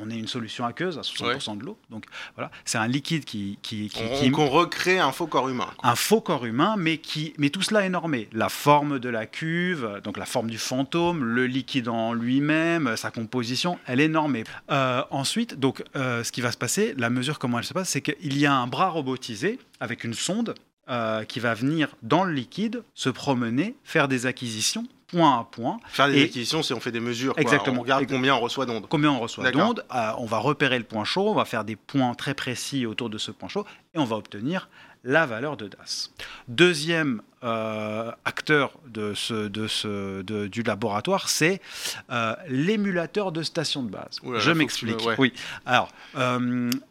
on 0.00 0.10
est 0.10 0.16
une 0.18 0.28
solution 0.28 0.64
aqueuse 0.64 0.96
à 0.98 1.02
60% 1.02 1.58
de 1.58 1.64
l'eau. 1.64 1.78
Donc 1.90 2.04
voilà, 2.34 2.50
c'est 2.64 2.78
un 2.78 2.86
liquide 2.86 3.24
qui, 3.24 3.58
qui, 3.62 3.88
qui- 3.88 4.02
on, 4.02 4.14
qui- 4.20 4.30
recrée 4.30 4.98
un 4.98 5.12
faux 5.12 5.26
corps 5.26 5.48
humain. 5.48 5.68
quoi. 5.76 5.90
un 5.90 5.96
faux 5.96 6.20
corps 6.20 6.44
humain, 6.46 6.76
mais, 6.78 6.98
qui, 6.98 7.34
mais 7.38 7.50
tout 7.50 7.62
cela 7.62 7.84
est 7.84 7.88
normé. 7.88 8.28
La 8.32 8.48
forme 8.48 8.98
de 8.98 9.08
la 9.08 9.26
cuve, 9.26 10.00
donc 10.04 10.16
la 10.16 10.26
forme 10.26 10.48
du 10.50 10.58
fantôme, 10.58 11.24
le 11.24 11.46
liquide 11.46 11.88
en 11.88 12.12
lui-même, 12.12 12.96
sa 12.96 13.10
composition, 13.10 13.78
elle 13.86 14.00
est 14.00 14.08
normée. 14.08 14.44
Euh, 14.70 15.02
ensuite, 15.10 15.58
donc, 15.58 15.82
euh, 15.96 16.22
ce 16.24 16.32
qui 16.32 16.40
va 16.40 16.52
se 16.52 16.58
passer, 16.58 16.94
la 16.96 17.10
mesure, 17.10 17.38
comment 17.38 17.58
elle 17.58 17.64
se 17.64 17.74
passe, 17.74 17.88
c'est 17.90 18.00
qu'il 18.02 18.38
y 18.38 18.46
a 18.46 18.54
un 18.54 18.66
bras 18.66 18.88
robotisé 18.90 19.58
avec 19.80 20.04
une 20.04 20.14
sonde 20.14 20.54
euh, 20.88 21.24
qui 21.24 21.40
va 21.40 21.54
venir 21.54 21.88
dans 22.02 22.24
le 22.24 22.32
liquide, 22.32 22.82
se 22.94 23.10
promener, 23.10 23.74
faire 23.84 24.08
des 24.08 24.24
acquisitions, 24.26 24.86
point 25.08 25.40
à 25.40 25.44
point, 25.44 25.78
Faire 25.88 26.08
des 26.08 26.18
Et- 26.20 26.24
acquisitions, 26.24 26.62
c'est 26.62 26.74
on 26.74 26.80
fait 26.80 26.92
des 26.92 27.00
mesures. 27.00 27.32
quoi. 27.34 27.42
Exactement. 27.42 27.78
On 27.80 27.82
regarde 27.82 28.06
combien 28.06 28.34
on 28.34 28.40
reçoit 28.40 28.66
d'ondes. 28.66 28.86
combien 28.88 29.10
on 29.10 29.18
reçoit 29.20 29.50
d'ondes, 29.50 29.84
euh, 29.94 30.10
on 30.18 30.26
va 30.26 30.38
repérer 30.38 30.78
le 30.78 30.84
point 30.84 31.04
chaud, 31.04 31.28
on 31.30 31.34
va 31.34 31.44
faire 31.46 31.64
des 31.64 31.76
points 31.76 32.14
très 32.14 32.34
précis 32.34 32.84
autour 32.86 33.08
de 33.10 33.18
ce 33.18 33.30
point 33.30 33.48
chaud, 33.48 33.64
et 33.94 33.98
on 33.98 34.04
va 34.04 34.16
obtenir 34.16 34.68
la 35.04 35.26
valeur 35.26 35.56
de 35.56 35.68
DAS. 35.68 36.10
Deuxième 36.48 37.22
euh, 37.44 38.10
acteur 38.24 38.72
de 38.88 39.14
ce, 39.14 39.46
de 39.46 39.68
ce, 39.68 40.22
de- 40.22 40.48
du 40.48 40.62
laboratoire, 40.64 41.28
c'est 41.28 41.62
euh, 42.10 42.34
l'émulateur 42.48 43.30
de 43.30 43.42
station 43.44 43.84
de 43.84 43.90
base. 43.90 44.18
Là 44.24 44.40
Je 44.40 44.50
m'explique. 44.50 45.00
me- 45.00 45.06
ouais. 45.10 45.14
Oui. 45.18 45.32
Alors, 45.64 45.88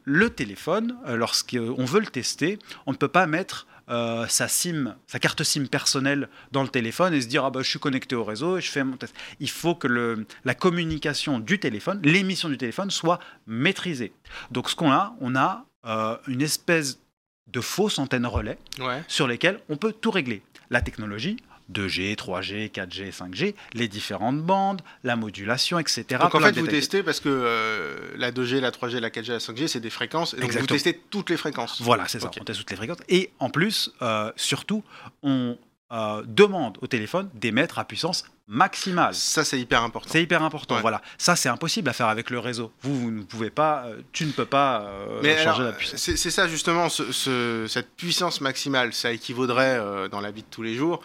le 0.05 0.29
téléphone, 0.29 0.95
lorsqu'on 1.05 1.85
veut 1.85 1.99
le 1.99 2.05
tester, 2.07 2.59
on 2.85 2.91
ne 2.93 2.97
peut 2.97 3.07
pas 3.09 3.27
mettre 3.27 3.67
euh, 3.89 4.27
sa 4.27 4.47
SIM, 4.47 4.95
sa 5.07 5.19
carte 5.19 5.43
SIM 5.43 5.65
personnelle 5.67 6.27
dans 6.51 6.61
le 6.63 6.67
téléphone 6.69 7.13
et 7.13 7.21
se 7.21 7.27
dire 7.27 7.45
ah 7.45 7.49
bah 7.51 7.61
je 7.63 7.69
suis 7.69 7.79
connecté 7.79 8.15
au 8.15 8.23
réseau 8.23 8.57
et 8.57 8.61
je 8.61 8.69
fais 8.69 8.83
mon 8.83 8.97
test. 8.97 9.15
Il 9.39 9.49
faut 9.49 9.75
que 9.75 9.87
le, 9.87 10.25
la 10.45 10.55
communication 10.55 11.39
du 11.39 11.59
téléphone, 11.59 11.99
l'émission 12.03 12.49
du 12.49 12.57
téléphone 12.57 12.91
soit 12.91 13.19
maîtrisée. 13.45 14.11
Donc 14.51 14.69
ce 14.69 14.75
qu'on 14.75 14.91
a, 14.91 15.15
on 15.21 15.35
a 15.35 15.65
euh, 15.85 16.17
une 16.27 16.41
espèce 16.41 16.99
de 17.47 17.61
fausse 17.61 17.97
antenne 17.97 18.25
relais 18.25 18.57
Ouais. 18.79 19.03
sur 19.07 19.25
lesquelles 19.27 19.59
on 19.69 19.77
peut 19.77 19.93
tout 19.93 20.11
régler. 20.11 20.41
La 20.69 20.81
technologie, 20.81 21.37
2G, 21.71 22.15
3G, 22.15 22.71
4G, 22.71 23.11
5G, 23.11 23.55
les 23.73 23.87
différentes 23.87 24.41
bandes, 24.41 24.81
la 25.03 25.15
modulation, 25.15 25.79
etc. 25.79 26.05
Donc 26.21 26.35
en 26.35 26.39
fait, 26.39 26.51
vous 26.51 26.61
détails. 26.61 26.79
testez 26.79 27.03
parce 27.03 27.19
que 27.19 27.29
euh, 27.29 27.97
la 28.17 28.31
2G, 28.31 28.59
la 28.59 28.71
3G, 28.71 28.99
la 28.99 29.09
4G, 29.09 29.29
la 29.31 29.37
5G, 29.39 29.67
c'est 29.67 29.79
des 29.79 29.89
fréquences. 29.89 30.33
Et 30.33 30.37
donc 30.39 30.51
vous 30.53 30.65
testez 30.65 30.99
toutes 31.09 31.29
les 31.29 31.37
fréquences. 31.37 31.81
Voilà, 31.81 32.07
c'est 32.07 32.19
ça. 32.19 32.31
On 32.39 32.43
teste 32.43 32.59
toutes 32.59 32.71
les 32.71 32.77
fréquences. 32.77 32.97
Et 33.09 33.31
en 33.39 33.49
plus, 33.49 33.91
euh, 34.01 34.31
surtout, 34.35 34.83
on 35.23 35.57
euh, 35.91 36.21
demande 36.25 36.77
au 36.81 36.87
téléphone 36.87 37.29
d'émettre 37.33 37.79
à 37.79 37.85
puissance 37.85 38.25
maximale. 38.49 39.13
Ça, 39.13 39.43
c'est 39.43 39.59
hyper 39.59 39.83
important. 39.83 40.09
C'est 40.11 40.21
hyper 40.23 40.41
important. 40.43 40.75
Ouais. 40.75 40.81
Voilà, 40.81 41.01
ça 41.17 41.35
c'est 41.35 41.49
impossible 41.49 41.89
à 41.89 41.93
faire 41.93 42.07
avec 42.07 42.29
le 42.29 42.39
réseau. 42.39 42.71
Vous, 42.81 42.97
vous 42.97 43.11
ne 43.11 43.23
pouvez 43.23 43.49
pas, 43.49 43.85
euh, 43.87 44.01
tu 44.13 44.25
ne 44.25 44.31
peux 44.31 44.45
pas 44.45 44.81
euh, 44.83 45.19
Mais 45.23 45.35
changer 45.35 45.47
alors, 45.49 45.61
la 45.61 45.71
puissance. 45.73 45.99
c'est 45.99 46.31
ça 46.31 46.47
justement, 46.47 46.87
ce- 46.89 47.11
ce- 47.11 47.65
cette 47.69 47.93
puissance 47.95 48.39
maximale, 48.41 48.93
ça 48.93 49.11
équivaudrait 49.11 50.09
dans 50.09 50.21
la 50.21 50.31
vie 50.31 50.41
de 50.43 50.47
tous 50.49 50.63
les 50.63 50.75
jours. 50.75 51.01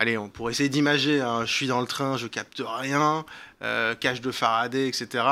Allez, 0.00 0.16
on 0.16 0.28
pourrait 0.28 0.52
essayer 0.52 0.68
d'imager, 0.68 1.20
hein, 1.20 1.44
je 1.44 1.52
suis 1.52 1.66
dans 1.66 1.80
le 1.80 1.86
train, 1.86 2.16
je 2.16 2.28
capte 2.28 2.62
rien, 2.64 3.24
euh, 3.62 3.96
cage 3.96 4.20
de 4.20 4.30
Faraday, 4.30 4.86
etc. 4.86 5.24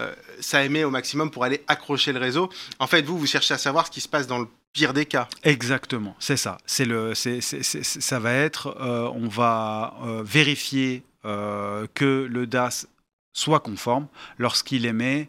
Euh, 0.00 0.12
ça 0.40 0.64
émet 0.64 0.82
au 0.82 0.90
maximum 0.90 1.30
pour 1.30 1.44
aller 1.44 1.62
accrocher 1.68 2.12
le 2.12 2.18
réseau. 2.18 2.50
En 2.80 2.88
fait, 2.88 3.02
vous, 3.02 3.16
vous 3.16 3.26
cherchez 3.26 3.54
à 3.54 3.58
savoir 3.58 3.86
ce 3.86 3.92
qui 3.92 4.00
se 4.00 4.08
passe 4.08 4.26
dans 4.26 4.40
le 4.40 4.48
pire 4.72 4.92
des 4.92 5.06
cas. 5.06 5.28
Exactement, 5.44 6.16
c'est 6.18 6.36
ça. 6.36 6.58
C'est 6.66 6.84
le, 6.84 7.14
ça 7.14 8.18
va 8.18 8.32
être, 8.32 8.76
euh, 8.80 9.08
on 9.14 9.28
va 9.28 9.94
vérifier 10.24 11.04
que 11.22 12.26
le 12.28 12.46
DAS 12.46 12.86
soit 13.32 13.60
conforme 13.60 14.08
lorsqu'il 14.38 14.84
émet 14.84 15.28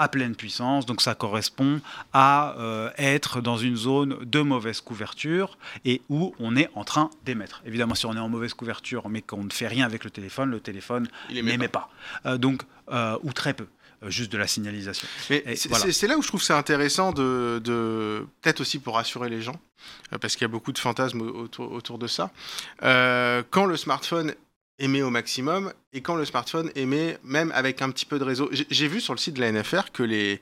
à 0.00 0.08
pleine 0.08 0.34
puissance. 0.34 0.86
Donc 0.86 1.02
ça 1.02 1.14
correspond 1.14 1.80
à 2.12 2.56
euh, 2.58 2.90
être 2.96 3.40
dans 3.40 3.58
une 3.58 3.76
zone 3.76 4.16
de 4.24 4.40
mauvaise 4.40 4.80
couverture 4.80 5.58
et 5.84 6.00
où 6.08 6.34
on 6.40 6.56
est 6.56 6.70
en 6.74 6.84
train 6.84 7.10
d'émettre. 7.24 7.62
Évidemment, 7.66 7.94
si 7.94 8.06
on 8.06 8.14
est 8.14 8.18
en 8.18 8.30
mauvaise 8.30 8.54
couverture 8.54 9.08
mais 9.10 9.20
qu'on 9.20 9.44
ne 9.44 9.50
fait 9.50 9.68
rien 9.68 9.84
avec 9.84 10.02
le 10.02 10.10
téléphone, 10.10 10.50
le 10.50 10.60
téléphone 10.60 11.06
n'émet 11.30 11.68
pas. 11.68 11.90
Euh, 12.24 12.38
donc, 12.38 12.62
euh, 12.90 13.18
ou 13.22 13.32
très 13.32 13.52
peu. 13.52 13.66
juste 14.08 14.32
de 14.32 14.38
la 14.38 14.46
signalisation. 14.46 15.06
C'est 15.28 16.06
là 16.08 16.16
où 16.16 16.22
je 16.22 16.28
trouve 16.28 16.42
c'est 16.42 16.54
intéressant 16.54 17.12
de, 17.12 17.60
de 17.62 18.26
peut-être 18.40 18.62
aussi 18.62 18.78
pour 18.78 18.94
rassurer 18.94 19.28
les 19.28 19.42
gens, 19.42 19.60
parce 20.22 20.34
qu'il 20.34 20.42
y 20.42 20.50
a 20.50 20.54
beaucoup 20.56 20.72
de 20.72 20.78
fantasmes 20.78 21.20
autour, 21.20 21.70
autour 21.70 21.98
de 21.98 22.06
ça. 22.06 22.30
quand 22.80 23.66
le 23.66 23.76
smartphone 23.76 24.34
émet 24.80 25.02
au 25.02 25.10
maximum 25.10 25.72
et 25.92 26.00
quand 26.00 26.16
le 26.16 26.24
smartphone 26.24 26.70
émet 26.74 27.18
même 27.22 27.52
avec 27.54 27.82
un 27.82 27.90
petit 27.90 28.06
peu 28.06 28.18
de 28.18 28.24
réseau. 28.24 28.50
J'ai 28.52 28.88
vu 28.88 29.00
sur 29.00 29.14
le 29.14 29.18
site 29.18 29.34
de 29.34 29.40
la 29.40 29.52
NFR 29.52 29.92
que 29.92 30.02
les, 30.02 30.40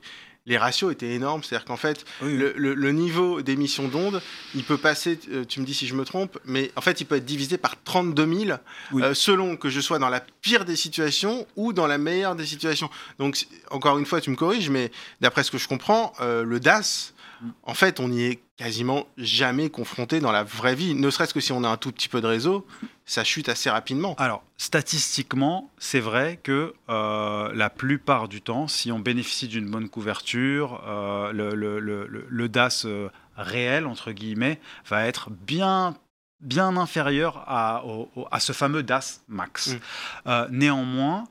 les 0.49 0.57
ratios 0.57 0.91
étaient 0.91 1.13
énormes. 1.13 1.43
C'est-à-dire 1.43 1.65
qu'en 1.65 1.77
fait, 1.77 2.05
Le, 2.21 2.91
niveau 2.91 3.41
d'émission 3.41 3.87
d'ondes, 3.87 4.21
il 4.55 4.63
peut 4.63 4.77
passer, 4.77 5.19
euh, 5.31 5.45
tu 5.45 5.61
me 5.61 5.65
dis 5.65 5.73
si 5.73 5.87
je 5.87 5.93
me 5.93 6.03
trompe, 6.03 6.37
mais 6.43 6.71
en 6.75 6.81
fait, 6.81 6.99
il 6.99 7.05
peut 7.05 7.15
être 7.15 7.25
divisé 7.25 7.57
par 7.57 7.81
32 7.83 8.45
000 8.45 8.57
euh, 8.95 9.13
selon 9.13 9.55
que 9.55 9.69
je 9.69 9.79
sois 9.79 9.99
dans 9.99 10.09
la 10.09 10.21
pire 10.41 10.65
des 10.65 10.75
situations 10.75 11.45
ou 11.55 11.71
dans 11.71 11.87
la 11.87 11.97
meilleure 11.97 12.35
des 12.35 12.45
situations. 12.45 12.89
Donc, 13.19 13.45
encore 13.69 13.97
une 13.99 14.05
fois, 14.05 14.21
tu 14.21 14.31
me 14.31 14.35
corriges, 14.35 14.69
mais 14.69 14.91
d'après 15.21 15.43
ce 15.43 15.51
que 15.51 15.57
je 15.57 15.67
comprends, 15.67 16.13
euh, 16.19 16.43
le 16.43 16.59
DAS, 16.59 17.13
en 17.63 17.73
fait, 17.73 17.99
on 17.99 18.09
n'y 18.09 18.23
est 18.23 18.39
quasiment 18.57 19.07
jamais 19.17 19.69
confronté 19.69 20.19
dans 20.19 20.31
la 20.31 20.43
vraie 20.43 20.75
vie. 20.75 20.93
Ne 20.93 21.09
serait-ce 21.09 21.33
que 21.33 21.39
si 21.39 21.51
on 21.51 21.63
a 21.63 21.69
un 21.69 21.77
tout 21.77 21.91
petit 21.91 22.09
peu 22.09 22.21
de 22.21 22.27
réseau, 22.27 22.67
ça 23.05 23.23
chute 23.23 23.49
assez 23.49 23.69
rapidement. 23.69 24.15
Alors, 24.17 24.43
statistiquement, 24.57 25.71
c'est 25.77 25.99
vrai 25.99 26.39
que 26.43 26.73
euh, 26.89 27.51
la 27.53 27.69
plupart 27.69 28.27
du 28.27 28.41
temps, 28.41 28.67
si 28.67 28.91
on 28.91 28.99
bénéficie 28.99 29.47
d'une 29.47 29.69
bonne 29.69 29.89
couverture, 29.89 30.83
euh, 30.87 31.31
le, 31.31 32.49
DAS 32.49 32.83
euh, 32.85 33.09
réel, 33.37 33.85
entre 33.85 34.11
guillemets, 34.11 34.59
va 34.87 35.05
être 35.05 35.29
bien 35.29 35.95
bien 36.41 36.77
inférieur 36.77 37.43
à, 37.47 37.83
à 38.31 38.39
ce 38.39 38.53
fameux 38.53 38.81
DAS 38.81 39.23
max. 39.27 39.75
Mm. 40.25 40.45
néanmoins, 40.51 41.25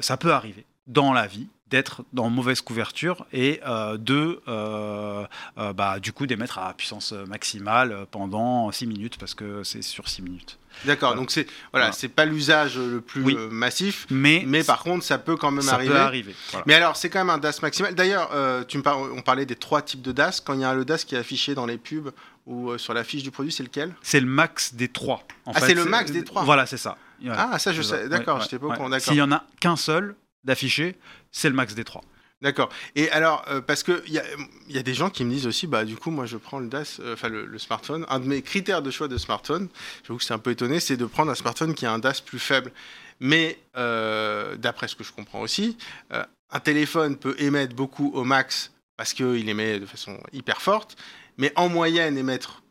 ça 0.00 0.16
peut 0.16 0.32
arriver 0.32 0.64
dans 0.86 1.12
la 1.12 1.26
vie 1.26 1.48
d'être 1.70 2.02
dans 2.12 2.28
mauvaise 2.30 2.60
couverture 2.60 3.26
et 3.32 3.60
euh, 3.66 3.96
de 3.96 4.42
euh, 4.48 5.24
euh, 5.58 5.72
bah, 5.72 6.00
du 6.00 6.12
coup 6.12 6.26
d'émettre 6.26 6.58
à 6.58 6.74
puissance 6.74 7.12
maximale 7.12 8.06
pendant 8.10 8.70
6 8.70 8.86
minutes 8.86 9.18
parce 9.18 9.34
que 9.34 9.62
c'est 9.62 9.82
sur 9.82 10.08
6 10.08 10.22
minutes. 10.22 10.58
D'accord, 10.84 11.16
donc 11.16 11.30
c'est 11.30 11.46
voilà, 11.72 11.90
c'est 11.92 12.08
pas 12.08 12.24
l'usage 12.24 12.78
le 12.78 13.00
plus 13.00 13.36
massif, 13.50 14.06
mais, 14.08 14.44
mais 14.46 14.62
par 14.62 14.82
contre 14.82 15.04
ça 15.04 15.18
peut 15.18 15.36
quand 15.36 15.50
même 15.50 15.62
ça 15.62 15.74
arriver. 15.74 15.92
Peut 15.92 15.98
arriver 15.98 16.34
Mais 16.66 16.74
alors 16.74 16.96
c'est 16.96 17.10
quand 17.10 17.18
même 17.18 17.30
un 17.30 17.38
DAS 17.38 17.60
maximal. 17.60 17.94
D'ailleurs, 17.94 18.30
tu 18.66 18.78
me 18.78 18.82
on 18.88 19.22
parlait 19.22 19.46
des 19.46 19.56
trois 19.56 19.82
types 19.82 20.02
de 20.02 20.12
DAS. 20.12 20.40
Quand 20.44 20.54
il 20.54 20.60
y 20.60 20.64
a 20.64 20.74
le 20.74 20.84
DAS 20.84 21.04
qui 21.04 21.16
est 21.16 21.18
affiché 21.18 21.54
dans 21.54 21.66
les 21.66 21.76
pubs 21.76 22.12
ou 22.46 22.78
sur 22.78 22.94
la 22.94 23.04
fiche 23.04 23.24
du 23.24 23.30
produit, 23.30 23.52
c'est 23.52 23.64
lequel? 23.64 23.94
C'est 24.00 24.20
le 24.20 24.26
max 24.26 24.74
des 24.74 24.88
trois. 24.88 25.24
En 25.44 25.52
ah, 25.54 25.60
c'est 25.60 25.74
le 25.74 25.84
max 25.84 26.12
des 26.12 26.24
trois. 26.24 26.44
Voilà, 26.44 26.66
c'est 26.66 26.76
ça. 26.76 26.96
Ah, 27.28 27.58
ça 27.58 27.72
je 27.72 27.82
sais. 27.82 28.08
D'accord, 28.08 28.40
j'étais 28.40 28.58
pas 28.58 28.66
au 28.66 28.72
courant. 28.72 28.98
S'il 28.98 29.14
y 29.14 29.22
en 29.22 29.32
a 29.32 29.44
qu'un 29.60 29.76
seul, 29.76 30.14
d'afficher, 30.44 30.96
c'est 31.30 31.48
le 31.48 31.54
max 31.54 31.74
des 31.74 31.84
3. 31.84 32.02
D'accord. 32.42 32.70
Et 32.96 33.10
alors, 33.10 33.44
euh, 33.48 33.60
parce 33.60 33.82
qu'il 33.82 34.00
y 34.08 34.18
a, 34.18 34.24
y 34.68 34.78
a 34.78 34.82
des 34.82 34.94
gens 34.94 35.10
qui 35.10 35.24
me 35.24 35.30
disent 35.30 35.46
aussi, 35.46 35.66
bah 35.66 35.84
du 35.84 35.96
coup, 35.96 36.10
moi 36.10 36.24
je 36.24 36.38
prends 36.38 36.58
le 36.58 36.68
DAS, 36.68 36.98
euh, 37.00 37.12
enfin 37.12 37.28
le, 37.28 37.58
smartphone. 37.58 38.06
Un 38.08 38.18
de 38.18 38.24
mes 38.24 38.40
critères 38.40 38.80
de 38.80 38.90
choix 38.90 39.08
de 39.08 39.18
smartphone, 39.18 39.68
j'avoue 40.02 40.18
que 40.18 40.24
c'est 40.24 40.32
un 40.32 40.38
peu 40.38 40.50
étonné, 40.50 40.80
c'est 40.80 40.96
de 40.96 41.04
prendre 41.04 41.30
un 41.30 41.34
smartphone 41.34 41.74
qui 41.74 41.84
a 41.84 41.92
un 41.92 41.98
DAS 41.98 42.22
plus 42.24 42.38
faible. 42.38 42.72
Mais 43.20 43.58
euh, 43.76 44.56
d'après 44.56 44.88
ce 44.88 44.96
que 44.96 45.04
je 45.04 45.12
comprends 45.12 45.42
aussi, 45.42 45.76
un 46.08 46.60
téléphone 46.60 47.16
peut 47.18 47.36
émettre 47.38 47.76
beaucoup 47.76 48.10
au 48.14 48.24
max 48.24 48.72
parce 48.96 49.12
qu'il 49.12 49.46
émet 49.46 49.78
de 49.78 49.84
façon 49.84 50.18
hyper 50.32 50.62
forte, 50.62 50.96
mais 51.36 51.52
en 51.56 51.68
moyenne 51.68 52.16
émettre 52.16 52.62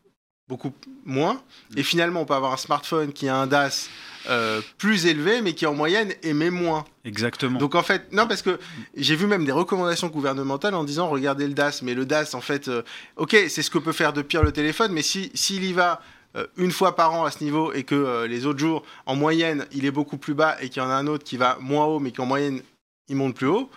beaucoup 0.50 0.72
moins. 1.04 1.40
Et 1.76 1.82
finalement, 1.82 2.22
on 2.22 2.24
peut 2.26 2.34
avoir 2.34 2.52
un 2.52 2.58
smartphone 2.58 3.12
qui 3.12 3.28
a 3.28 3.36
un 3.36 3.46
DAS 3.46 3.88
euh, 4.28 4.60
plus 4.78 5.06
élevé, 5.06 5.40
mais 5.40 5.54
qui 5.54 5.64
en 5.64 5.74
moyenne 5.74 6.12
émet 6.24 6.50
moins. 6.50 6.84
Exactement. 7.04 7.58
Donc 7.58 7.76
en 7.76 7.82
fait, 7.82 8.12
non, 8.12 8.26
parce 8.26 8.42
que 8.42 8.58
j'ai 8.96 9.14
vu 9.14 9.26
même 9.26 9.44
des 9.44 9.52
recommandations 9.52 10.08
gouvernementales 10.08 10.74
en 10.74 10.84
disant 10.84 11.08
regardez 11.08 11.46
le 11.46 11.54
DAS, 11.54 11.80
mais 11.82 11.94
le 11.94 12.04
DAS, 12.04 12.34
en 12.34 12.40
fait, 12.40 12.66
euh, 12.68 12.82
ok, 13.16 13.36
c'est 13.48 13.62
ce 13.62 13.70
que 13.70 13.78
peut 13.78 13.92
faire 13.92 14.12
de 14.12 14.22
pire 14.22 14.42
le 14.42 14.52
téléphone, 14.52 14.92
mais 14.92 15.02
s'il 15.02 15.30
si, 15.34 15.56
y 15.56 15.72
va 15.72 16.02
euh, 16.36 16.46
une 16.56 16.72
fois 16.72 16.96
par 16.96 17.14
an 17.14 17.24
à 17.24 17.30
ce 17.30 17.42
niveau 17.44 17.72
et 17.72 17.84
que 17.84 18.26
les 18.26 18.44
autres 18.44 18.58
jours, 18.58 18.82
en 19.06 19.14
moyenne, 19.14 19.66
il 19.72 19.86
est 19.86 19.92
beaucoup 19.92 20.18
plus 20.18 20.34
bas 20.34 20.56
et 20.60 20.68
qu'il 20.68 20.82
y 20.82 20.84
en 20.84 20.90
a 20.90 20.94
un 20.94 21.06
autre 21.06 21.24
qui 21.24 21.36
va 21.36 21.56
moins 21.60 21.86
haut, 21.86 22.00
mais 22.00 22.10
qui 22.10 22.20
en 22.20 22.26
moyenne, 22.26 22.60
il 23.08 23.14
monte 23.14 23.36
plus 23.36 23.46
haut. 23.46 23.70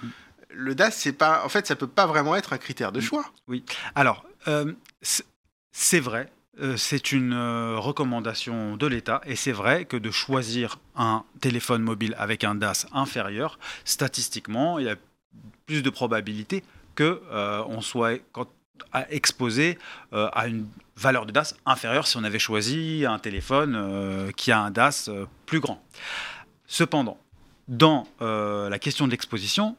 Le 0.50 0.74
DAS, 0.74 0.92
c'est 0.92 1.14
pas, 1.14 1.44
en 1.46 1.50
fait, 1.50 1.68
ça 1.68 1.76
peut 1.76 1.88
pas 1.88 2.08
vraiment 2.08 2.36
être 2.36 2.52
un 2.54 2.58
critère 2.58 2.92
de 2.92 3.00
choix. 3.00 3.26
Oui. 3.48 3.64
Alors, 3.96 4.26
c'est 5.72 6.00
vrai. 6.00 6.30
Euh, 6.62 6.78
c'est 6.78 7.12
une 7.12 7.34
euh, 7.34 7.80
recommandation 7.80 8.78
de 8.78 8.86
l'État 8.86 9.22
et 9.26 9.36
c'est 9.36 9.52
vrai 9.52 9.86
que 9.86 9.98
de 9.98 10.12
choisir 10.12 10.78
un 10.96 11.24
téléphone 11.42 11.82
mobile 11.82 12.16
avec 12.20 12.44
un 12.44 12.54
DAS 12.54 12.86
inférieur, 12.94 13.58
statistiquement, 13.86 14.78
il 14.78 14.86
y 14.86 14.90
a 14.90 14.96
plus 15.66 15.82
de 15.82 15.90
probabilité 15.90 16.64
que 16.94 17.24
euh, 17.32 17.64
on 17.68 17.82
soit 17.82 18.20
exposé 19.10 19.80
à 20.12 20.48
une 20.48 20.68
valeur 20.96 21.26
de 21.26 21.32
DAS 21.32 21.56
inférieure 21.66 22.06
si 22.06 22.18
on 22.18 22.24
avait 22.24 22.38
choisi 22.38 23.06
un 23.08 23.18
téléphone 23.18 24.32
qui 24.36 24.52
a 24.52 24.60
un 24.60 24.72
DAS 24.72 25.10
plus 25.46 25.60
grand. 25.60 25.82
Cependant, 26.68 27.18
dans 27.68 28.08
la 28.20 28.78
question 28.80 29.06
de 29.06 29.12
l'exposition, 29.12 29.76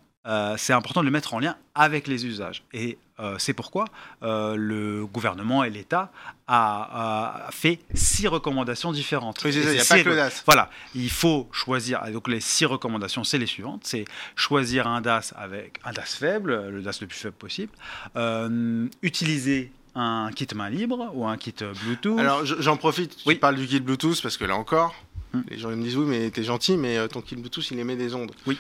c'est 0.57 0.73
important 0.73 1.01
de 1.01 1.07
le 1.07 1.13
mettre 1.13 1.35
en 1.35 1.39
lien 1.39 1.57
avec 1.75 2.07
les 2.07 2.27
usages. 2.27 2.65
Et 2.73 2.99
euh, 3.21 3.37
c'est 3.39 3.53
pourquoi 3.53 3.85
euh, 4.25 4.57
le 4.57 5.07
gouvernement 5.07 5.63
et 5.63 5.71
l'État 5.71 6.11
a, 6.49 7.49
fait 7.53 7.79
six 7.95 8.27
recommandations 8.27 8.91
différentes. 8.91 9.41
il 9.45 9.57
n'y 9.57 9.79
a 9.79 9.85
pas 9.85 10.03
que 10.03 10.09
le 10.09 10.17
DAS. 10.17 10.43
Voilà, 10.47 10.69
il 10.97 11.11
faut 11.11 11.49
choisir. 11.53 12.03
Donc 12.13 12.27
les 12.27 12.41
six 12.41 12.65
recommandations, 12.65 13.23
c'est 13.23 13.39
les 13.39 13.47
suivantes 13.47 13.83
c'est 13.85 14.05
choisir 14.35 14.89
un 14.89 15.01
DAS 15.01 15.33
avec 15.37 15.79
un 15.85 15.93
DAS 15.93 16.17
faible, 16.17 16.71
le 16.71 16.83
DAS 16.83 17.01
le 17.01 17.07
plus 17.07 17.19
faible 17.19 17.37
possible, 17.37 17.73
euh, 18.17 18.89
utiliser 19.03 19.71
un 19.95 20.31
kit 20.35 20.49
main 20.57 20.69
libre 20.69 21.13
ou 21.15 21.25
un 21.25 21.37
kit 21.37 21.55
Bluetooth. 21.85 22.19
Alors 22.19 22.45
j'en 22.45 22.77
profite, 22.77 23.17
tu 23.17 23.37
parles 23.37 23.57
du 23.57 23.67
kit 23.69 23.79
Bluetooth 23.79 24.21
parce 24.21 24.37
que 24.37 24.45
là 24.45 24.57
encore, 24.57 24.93
hmm. 25.33 25.43
les 25.51 25.59
gens 25.59 25.71
me 25.71 25.83
disent 25.83 25.97
oui, 25.97 26.07
mais 26.09 26.31
t'es 26.31 26.43
gentil, 26.43 26.77
mais 26.77 27.07
ton 27.07 27.21
kit 27.21 27.37
Bluetooth 27.37 27.71
il 27.71 27.79
émet 27.79 27.95
des 27.95 28.13
ondes. 28.15 28.33
Oui. 28.47 28.59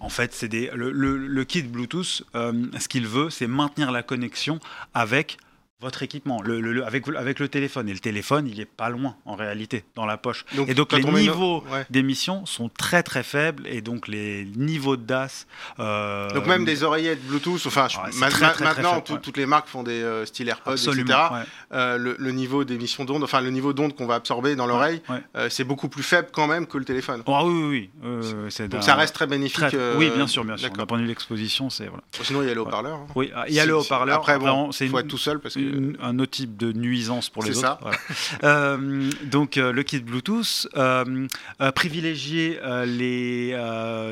En 0.00 0.08
fait, 0.08 0.32
c'est 0.32 0.48
le, 0.50 1.44
kit 1.44 1.62
Bluetooth, 1.62 2.24
euh, 2.34 2.52
ce 2.78 2.88
qu'il 2.88 3.06
veut, 3.06 3.28
c'est 3.28 3.46
maintenir 3.46 3.92
la 3.92 4.02
connexion 4.02 4.58
avec 4.94 5.36
votre 5.80 6.02
équipement, 6.02 6.42
le, 6.42 6.84
avec, 6.84 7.08
avec 7.08 7.38
le 7.38 7.48
téléphone. 7.48 7.88
Et 7.88 7.92
le 7.92 7.98
téléphone, 7.98 8.46
il 8.46 8.58
n'est 8.58 8.64
pas 8.66 8.90
loin 8.90 9.16
en 9.24 9.34
réalité, 9.34 9.84
dans 9.94 10.04
la 10.04 10.18
poche. 10.18 10.44
et 10.68 10.74
donc 10.74 10.92
les 10.92 11.02
niveaux 11.02 11.64
d'émission 11.88 12.44
sont 12.46 12.68
très 12.68 13.02
très 13.02 13.22
faibles 13.22 13.66
et 13.66 13.80
donc 13.80 14.08
les 14.08 14.46
niveaux 14.56 14.96
de 14.96 15.02
DAS. 15.02 15.46
Euh, 15.78 16.30
donc 16.30 16.46
même 16.46 16.64
des 16.64 16.82
oreillettes 16.82 17.24
Bluetooth, 17.26 17.66
enfin 17.66 17.88
maintenant 18.18 19.00
toutes 19.00 19.36
les 19.36 19.46
marques 19.46 19.68
font 19.68 19.82
des 19.82 20.02
euh, 20.02 20.26
styles 20.26 20.48
AirPods, 20.48 20.76
etc. 20.76 21.18
Euh, 21.72 21.96
le, 21.96 22.30
niveau 22.30 22.64
d'émission 22.64 23.04
d'onde, 23.04 23.24
enfin 23.24 23.40
le 23.40 23.50
niveau 23.50 23.72
d'onde 23.72 23.94
qu'on 23.94 24.06
va 24.06 24.14
absorber 24.14 24.56
dans 24.56 24.66
l'oreille, 24.66 25.00
c'est 25.48 25.64
beaucoup 25.64 25.88
plus 25.88 26.02
faible 26.02 26.28
quand 26.32 26.46
même 26.46 26.66
que 26.66 26.78
le 26.78 26.84
téléphone. 26.84 27.22
Ah 27.26 27.44
oui, 27.44 27.52
oui, 27.52 27.90
oui. 28.02 28.68
donc 28.68 28.82
ça 28.82 28.94
reste 28.96 29.14
très 29.14 29.26
bénéfique. 29.26 29.76
oui, 29.96 30.10
bien 30.14 30.26
sûr, 30.26 30.44
bien 30.44 30.56
sûr. 30.56 30.70
D'un 30.70 30.86
point 30.86 30.98
de 30.98 31.02
vue 31.02 31.08
l'exposition, 31.08 31.70
c'est 31.70 31.86
voilà. 31.86 32.02
Sinon 32.22 32.42
il 32.42 32.48
y 32.48 32.50
a 32.50 32.54
le 32.54 32.60
haut-parleur. 32.60 32.98
Hein. 32.98 33.06
Oui, 33.14 33.30
il 33.48 33.54
y 33.54 33.60
a 33.60 33.66
le 33.66 33.76
haut-parleur. 33.76 34.18
Après, 34.18 34.38
bon, 34.38 34.70
il 34.78 34.88
faut 34.88 34.98
être 34.98 35.08
tout 35.08 35.18
seul 35.18 35.40
parce 35.40 35.54
que 35.54 35.69
un 36.00 36.18
autre 36.18 36.32
type 36.32 36.56
de 36.56 36.72
nuisance 36.72 37.28
pour 37.28 37.42
les 37.42 37.58
autres. 37.58 37.78
Euh, 38.42 39.10
donc 39.24 39.56
euh, 39.56 39.72
le 39.72 39.82
kit 39.82 40.00
Bluetooth, 40.00 40.68
euh, 40.76 41.26
privilégier 41.74 42.58
les 42.86 43.56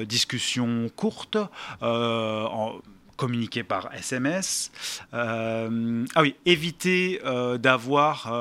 discussions 0.07 0.91
courtes. 0.95 1.39
En, 1.81 2.81
communiquer 3.17 3.65
par 3.65 3.93
SMS. 3.95 4.71
ah 5.13 5.69
oui, 6.21 6.37
éviter 6.47 7.21
d'avoir 7.59 8.33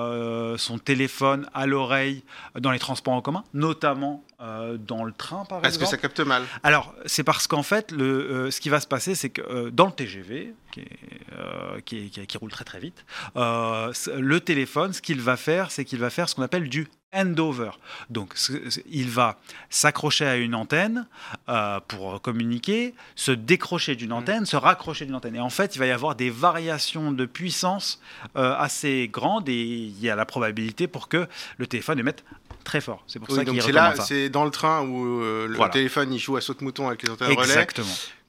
son 0.58 0.78
téléphone 0.78 1.50
à 1.54 1.66
l'oreille 1.66 2.24
dans 2.60 2.72
les 2.72 2.80
transports 2.80 3.16
en 3.16 3.22
commun, 3.22 3.44
notamment 3.54 4.24
dans 4.40 5.04
le 5.04 5.12
train, 5.12 5.46
par 5.46 5.60
exemple. 5.60 5.68
Est-ce 5.68 5.80
que 5.80 5.86
ça 5.86 5.98
capte 5.98 6.20
mal 6.20 6.44
Alors, 6.64 6.94
c'est 7.06 7.24
parce 7.24 7.48
qu'en 7.48 7.64
fait, 7.64 7.92
le, 7.92 8.52
ce 8.52 8.62
qui 8.62 8.70
va 8.70 8.80
se 8.80 8.88
passer, 8.88 9.16
c'est 9.16 9.30
que 9.30 9.70
dans 9.70 9.88
le 9.88 9.92
TGV, 9.92 10.54
euh, 11.38 11.80
qui, 11.86 12.10
qui, 12.10 12.38
roule 12.38 12.52
très 12.52 12.66
très 12.66 12.80
vite. 12.80 13.06
Euh, 13.36 13.94
le 14.18 14.40
téléphone, 14.40 14.94
ce 14.94 15.02
qu'il 15.02 15.22
va 15.22 15.38
faire, 15.38 15.72
c'est 15.72 15.86
qu'il 15.86 16.00
va 16.00 16.10
faire 16.10 16.28
ce 16.30 16.36
qu'on 16.36 16.42
appelle 16.42 16.68
du 16.68 16.88
handover. 17.14 17.72
Donc, 18.10 18.36
il 18.90 19.10
va 19.10 19.38
s'accrocher 19.70 20.26
à 20.26 20.36
une 20.36 20.56
antenne 20.56 21.08
euh, 21.48 21.80
pour 21.88 22.22
communiquer, 22.22 22.96
se 23.16 23.32
décrocher 23.32 23.96
d'une 23.96 24.10
mmh. 24.10 24.14
antenne, 24.14 24.46
se 24.46 24.56
raccrocher 24.56 25.06
d'une 25.06 25.16
antenne. 25.16 25.36
Et 25.36 25.40
en 25.40 25.50
fait, 25.50 25.76
il 25.76 25.80
va 25.80 25.86
y 25.86 25.92
avoir 25.92 26.16
des 26.16 26.30
variations 26.30 27.12
de 27.12 27.26
puissance 27.26 28.02
assez 28.36 29.10
grandes 29.12 29.50
et 29.50 29.62
il 29.62 30.00
y 30.00 30.10
a 30.10 30.16
la 30.16 30.26
probabilité 30.26 30.88
pour 30.88 31.08
que 31.08 31.28
le 31.58 31.68
téléphone 31.68 32.00
émette 32.00 32.24
très 32.68 32.82
fort. 32.82 33.04
C'est 33.08 33.20
pour 33.20 33.34
ça 33.34 33.44
qu'il 33.46 33.62
c'est 33.62 33.72
là, 33.72 33.96
c'est 33.96 34.30
dans 34.30 34.46
le 34.46 34.52
train 34.52 34.82
où 34.82 35.20
le 35.22 35.70
téléphone 35.72 36.14
il 36.14 36.20
joue 36.20 36.38
à 36.38 36.42
saute 36.42 36.62
mouton 36.62 36.88
avec 36.88 37.04
les 37.04 37.10
antennes 37.10 37.32
Exactement 37.32 37.88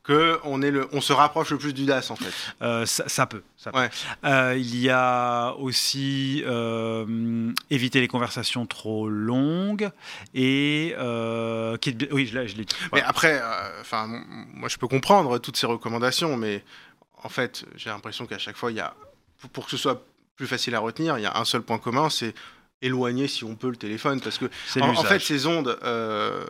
que 0.09 0.41
on, 0.45 0.63
est 0.63 0.71
le, 0.71 0.89
on 0.93 1.03
se 1.03 1.13
rapproche 1.13 1.51
le 1.51 1.59
plus 1.59 1.75
du 1.75 1.85
DAS 1.85 2.11
en 2.11 2.17
fait. 2.17 2.33
Euh, 2.63 2.87
ça, 2.87 3.07
ça 3.09 3.27
peut. 3.27 3.43
ça 3.59 3.71
peut. 3.71 3.79
Ouais. 3.79 3.91
Euh, 4.25 4.57
il 4.57 4.75
y 4.77 4.89
a 4.89 5.53
aussi 5.59 6.43
euh, 6.47 7.53
éviter 7.69 8.01
les 8.01 8.09
conversations 8.09 8.65
trop 8.65 9.07
longues 9.07 9.91
et 10.35 10.95
euh, 10.99 11.77
qui 11.77 11.91
est- 11.91 12.11
oui, 12.11 12.27
je 12.27 12.39
l'ai 12.39 12.47
dit. 12.65 12.75
Mais 12.95 13.03
après, 13.03 13.39
euh, 13.39 13.81
enfin, 13.83 14.09
moi 14.55 14.71
je 14.71 14.79
peux 14.79 14.89
comprendre 14.89 15.37
toutes 15.39 15.59
ces 15.59 15.67
recommandations, 15.67 16.39
mais 16.39 16.65
en 17.23 17.29
fait, 17.29 17.67
j'ai 17.77 17.91
l'impression 17.91 18.25
qu'à 18.25 18.39
chaque 18.39 18.57
fois, 18.57 18.71
il 18.71 18.79
y 18.79 18.81
a, 18.81 18.95
pour 19.53 19.67
que 19.67 19.71
ce 19.73 19.77
soit 19.77 20.03
plus 20.37 20.47
facile 20.47 20.75
à 20.75 20.79
retenir, 20.79 21.19
il 21.19 21.23
y 21.23 21.27
a 21.27 21.37
un 21.37 21.45
seul 21.45 21.61
point 21.61 21.79
commun, 21.79 22.09
c'est 22.09 22.33
éloigner 22.83 23.29
si 23.29 23.45
on 23.45 23.55
peut 23.55 23.71
le 23.71 23.77
téléphone, 23.77 24.21
parce 24.21 24.39
que 24.39 24.47
en, 24.81 25.03
fait, 25.03 25.19
ces 25.21 25.47
ondes, 25.47 25.79
euh, 25.83 26.45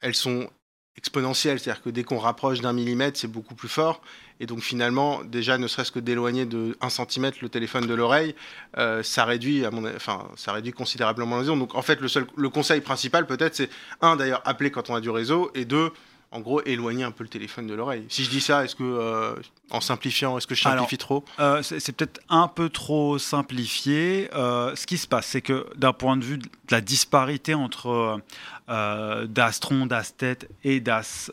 elles 0.00 0.14
sont 0.14 0.48
exponentielles, 0.96 1.58
c'est-à-dire 1.58 1.82
que 1.82 1.90
dès 1.90 2.04
qu'on 2.04 2.18
rapproche 2.18 2.60
d'un 2.60 2.72
millimètre, 2.72 3.18
c'est 3.18 3.28
beaucoup 3.28 3.54
plus 3.54 3.68
fort. 3.68 4.02
Et 4.40 4.46
donc 4.46 4.60
finalement, 4.60 5.22
déjà, 5.24 5.56
ne 5.56 5.66
serait-ce 5.66 5.90
que 5.90 5.98
d'éloigner 5.98 6.46
de 6.46 6.76
1 6.80 6.88
cm 6.90 7.32
le 7.40 7.48
téléphone 7.48 7.86
de 7.86 7.94
l'oreille, 7.94 8.34
euh, 8.76 9.02
ça 9.02 9.24
réduit, 9.24 9.64
à 9.64 9.70
mon, 9.70 9.88
enfin, 9.94 10.28
ça 10.36 10.52
réduit 10.52 10.72
considérablement 10.72 11.40
les 11.40 11.48
ondes. 11.48 11.60
Donc 11.60 11.74
en 11.74 11.82
fait, 11.82 12.00
le 12.00 12.08
seul, 12.08 12.26
le 12.36 12.48
conseil 12.48 12.80
principal 12.80 13.26
peut-être, 13.26 13.54
c'est 13.54 13.70
un 14.00 14.16
d'ailleurs 14.16 14.42
appeler 14.44 14.70
quand 14.70 14.90
on 14.90 14.94
a 14.94 15.00
du 15.00 15.10
réseau, 15.10 15.50
et 15.54 15.64
deux, 15.64 15.92
en 16.32 16.40
gros, 16.40 16.62
éloigner 16.64 17.04
un 17.04 17.10
peu 17.10 17.24
le 17.24 17.28
téléphone 17.28 17.66
de 17.66 17.74
l'oreille. 17.74 18.04
Si 18.08 18.24
je 18.24 18.30
dis 18.30 18.40
ça, 18.40 18.64
est-ce 18.64 18.74
que, 18.74 18.82
euh, 18.82 19.34
en 19.70 19.80
simplifiant, 19.80 20.36
est-ce 20.38 20.46
que 20.46 20.54
je 20.54 20.62
simplifie 20.62 20.98
trop? 20.98 21.24
Euh, 21.38 21.62
c'est 21.62 21.92
peut-être 21.92 22.20
un 22.28 22.48
peu 22.48 22.68
trop 22.68 23.18
simplifié. 23.18 24.30
Euh, 24.34 24.74
ce 24.74 24.86
qui 24.86 24.98
se 24.98 25.06
passe, 25.06 25.26
c'est 25.26 25.42
que 25.42 25.66
d'un 25.76 25.92
point 25.92 26.16
de 26.16 26.24
vue 26.24 26.38
de 26.38 26.48
la 26.70 26.80
disparité 26.80 27.54
entre 27.54 28.20
DAS 28.68 29.60
tronc, 29.60 29.86
DAS 29.86 30.16
tête 30.16 30.48
et 30.64 30.80
DAS 30.80 31.30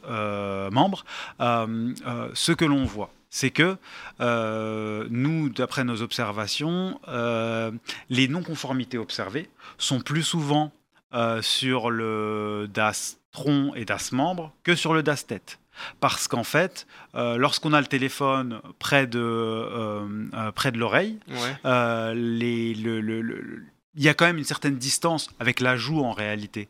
membre, 0.72 1.06
ce 1.40 2.52
que 2.52 2.66
l'on 2.66 2.86
voit, 2.86 3.12
c'est 3.30 3.52
que 3.52 3.78
euh, 4.22 5.08
nous, 5.10 5.50
d'après 5.50 5.84
nos 5.84 6.02
observations, 6.02 7.00
euh, 7.08 7.72
les 8.10 8.28
non-conformités 8.28 8.98
observées 8.98 9.50
sont 9.78 10.00
plus 10.00 10.24
souvent 10.24 10.72
euh, 11.14 11.42
sur 11.42 11.90
le 11.90 12.68
DAS 12.72 13.19
tronc 13.32 13.74
et 13.76 13.86
DAS 13.86 14.12
membre 14.12 14.54
que 14.64 14.76
sur 14.76 14.94
le 14.94 15.04
DAS 15.04 15.26
tête. 15.28 15.60
Parce 16.02 16.28
qu'en 16.28 16.44
fait, 16.44 16.88
euh, 17.16 17.38
lorsqu'on 17.38 17.72
a 17.74 17.80
le 17.80 17.88
téléphone 17.88 18.60
près 18.80 19.08
de, 19.08 19.20
euh, 19.20 20.06
euh, 20.34 20.52
près 20.52 20.72
de 20.72 20.78
l'oreille, 20.78 21.20
Ouais. 21.30 21.56
euh, 21.66 22.14
les- 22.14 22.74
le- 22.74 23.00
le- 23.02 23.22
le- 23.22 23.40
le- 23.42 23.64
il 23.96 24.04
y 24.04 24.10
a 24.10 24.14
quand 24.14 24.26
même 24.26 24.38
une 24.38 24.44
certaine 24.44 24.76
distance 24.76 25.30
avec 25.40 25.60
la 25.60 25.76
joue 25.76 26.02
en 26.04 26.12
réalité. 26.12 26.70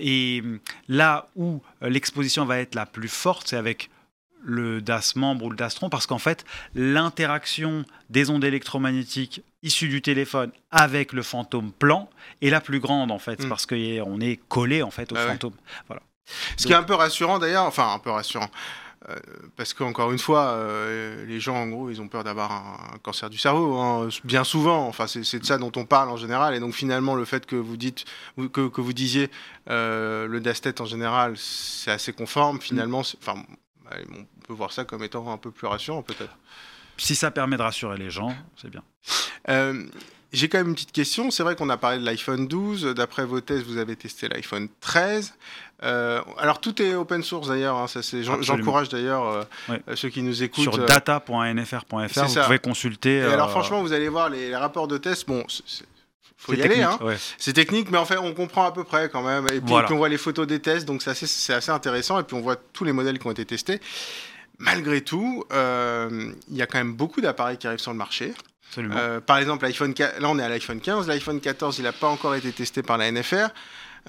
Et 0.00 0.42
là 0.88 1.28
où 1.36 1.60
l'exposition 1.82 2.44
va 2.44 2.58
être 2.58 2.74
la 2.74 2.86
plus 2.86 3.08
forte, 3.08 3.48
c'est 3.48 3.56
avec 3.56 3.90
le 4.48 4.80
DAS 4.80 5.14
membre 5.14 5.44
ou 5.44 5.50
le 5.50 5.56
DAS 5.56 5.74
tronc, 5.74 5.90
parce 5.90 6.06
qu'en 6.06 6.18
fait, 6.18 6.44
l'interaction 6.74 7.84
des 8.10 8.30
ondes 8.30 8.44
électromagnétiques 8.44 9.42
issues 9.62 9.88
du 9.88 10.00
téléphone 10.02 10.50
avec 10.70 11.12
le 11.12 11.22
fantôme 11.22 11.70
plan 11.72 12.08
est 12.42 12.50
la 12.50 12.60
plus 12.60 12.80
grande 12.80 13.10
en 13.10 13.18
fait, 13.18 13.42
Mm. 13.44 13.48
parce 13.48 13.66
qu'on 13.66 14.20
est 14.20 14.40
collé 14.48 14.82
en 14.82 14.90
fait 14.90 15.12
au 15.12 15.16
ouais. 15.16 15.26
fantôme. 15.26 15.54
Ce 16.56 16.66
qui 16.66 16.72
est 16.72 16.76
un 16.76 16.82
peu 16.82 16.94
rassurant 16.94 17.38
d'ailleurs, 17.38 17.64
enfin 17.64 17.92
un 17.94 17.98
peu 17.98 18.10
rassurant, 18.10 18.50
euh, 19.08 19.14
parce 19.56 19.72
qu'encore 19.74 20.12
une 20.12 20.18
fois, 20.18 20.48
euh, 20.48 21.24
les 21.26 21.40
gens 21.40 21.56
en 21.56 21.66
gros, 21.68 21.88
ils 21.90 22.00
ont 22.02 22.08
peur 22.08 22.24
d'avoir 22.24 22.52
un, 22.52 22.94
un 22.94 22.98
cancer 22.98 23.30
du 23.30 23.38
cerveau, 23.38 23.76
hein, 23.78 24.08
bien 24.24 24.44
souvent. 24.44 24.86
Enfin, 24.88 25.06
c'est 25.06 25.38
de 25.38 25.44
ça 25.46 25.56
dont 25.56 25.72
on 25.76 25.84
parle 25.86 26.10
en 26.10 26.16
général, 26.16 26.54
et 26.54 26.60
donc 26.60 26.74
finalement, 26.74 27.14
le 27.14 27.24
fait 27.24 27.46
que 27.46 27.56
vous 27.56 27.76
dites, 27.76 28.04
que, 28.52 28.68
que 28.68 28.80
vous 28.80 28.92
disiez, 28.92 29.30
euh, 29.70 30.26
le 30.26 30.40
dastet 30.40 30.80
en 30.80 30.84
général, 30.84 31.34
c'est 31.36 31.90
assez 31.90 32.12
conforme. 32.12 32.60
Finalement, 32.60 33.00
enfin, 33.00 33.42
on 34.10 34.24
peut 34.46 34.52
voir 34.54 34.72
ça 34.72 34.84
comme 34.84 35.02
étant 35.04 35.30
un 35.32 35.36
peu 35.38 35.50
plus 35.50 35.66
rassurant 35.66 36.02
peut-être. 36.02 36.36
Si 36.96 37.14
ça 37.14 37.30
permet 37.30 37.56
de 37.56 37.62
rassurer 37.62 37.96
les 37.96 38.10
gens, 38.10 38.34
c'est 38.60 38.70
bien. 38.70 38.82
Euh, 39.48 39.84
J'ai 40.32 40.48
quand 40.48 40.58
même 40.58 40.68
une 40.68 40.74
petite 40.74 40.92
question. 40.92 41.30
C'est 41.30 41.42
vrai 41.42 41.54
qu'on 41.56 41.70
a 41.70 41.76
parlé 41.76 41.98
de 42.00 42.04
l'iPhone 42.04 42.48
12. 42.48 42.86
D'après 42.94 43.24
vos 43.24 43.40
tests, 43.40 43.64
vous 43.64 43.78
avez 43.78 43.94
testé 43.96 44.28
l'iPhone 44.28 44.68
13. 44.80 45.32
Euh, 45.84 46.20
alors 46.38 46.60
tout 46.60 46.82
est 46.82 46.94
open 46.96 47.22
source 47.22 47.48
d'ailleurs. 47.48 47.76
hein, 47.76 47.86
ça, 47.86 48.02
c'est-. 48.02 48.24
J'encourage 48.24 48.88
d'ailleurs 48.88 49.46
euh, 49.70 49.78
ceux 49.94 50.08
qui 50.08 50.22
nous 50.22 50.42
écoutent. 50.42 50.64
Sur 50.64 50.84
data.nfr.fr, 50.84 51.96
vous 52.24 52.28
ça. 52.28 52.44
pouvez 52.44 52.58
consulter. 52.58 53.18
et 53.18 53.22
alors 53.24 53.50
franchement, 53.50 53.80
vous 53.80 53.92
allez 53.92 54.08
voir 54.08 54.28
les, 54.28 54.48
les 54.48 54.56
rapports 54.56 54.88
de 54.88 54.98
tests. 54.98 55.26
Bon, 55.28 55.44
c'est- 55.48 55.84
faut 56.38 56.54
y 56.54 56.62
aller. 56.62 56.80
Hein. 56.82 56.98
ouais. 57.02 57.16
C'est 57.36 57.52
technique, 57.52 57.90
mais 57.90 57.98
en 57.98 58.04
fait, 58.04 58.16
on 58.16 58.32
comprend 58.32 58.64
à 58.64 58.72
peu 58.72 58.84
près 58.84 59.08
quand 59.10 59.22
même. 59.22 59.44
Et 59.46 59.60
puis, 59.60 59.62
Voilà. 59.66 59.86
puis 59.86 59.94
on 59.94 59.98
voit 59.98 60.08
les 60.08 60.18
photos 60.18 60.46
des 60.46 60.60
tests, 60.60 60.86
donc 60.86 61.02
c'est 61.02 61.10
assez, 61.10 61.70
intéressant. 61.70 62.18
Et 62.18 62.22
puis 62.22 62.36
on 62.36 62.40
voit 62.40 62.56
tous 62.56 62.84
les 62.84 62.92
modèles 62.92 63.18
qui 63.18 63.26
ont 63.26 63.32
été 63.32 63.44
testés. 63.44 63.80
Malgré 64.58 65.02
tout, 65.02 65.44
euh, 65.52 66.32
il 66.48 66.56
y 66.56 66.62
a 66.62 66.66
quand 66.66 66.78
même 66.78 66.94
beaucoup 66.94 67.20
d'appareils 67.20 67.58
qui 67.58 67.66
arrivent 67.66 67.80
sur 67.80 67.92
le 67.92 67.98
marché. 67.98 68.32
Euh, 68.76 69.20
par 69.20 69.38
exemple, 69.38 69.64
l'iPhone, 69.64 69.94
là 69.98 70.28
on 70.28 70.38
est 70.38 70.42
à 70.42 70.48
l'iPhone 70.48 70.80
15, 70.80 71.08
l'iPhone 71.08 71.40
14 71.40 71.78
il 71.78 71.84
n'a 71.84 71.92
pas 71.92 72.08
encore 72.08 72.34
été 72.34 72.52
testé 72.52 72.82
par 72.82 72.98
la 72.98 73.10
NFR. 73.10 73.48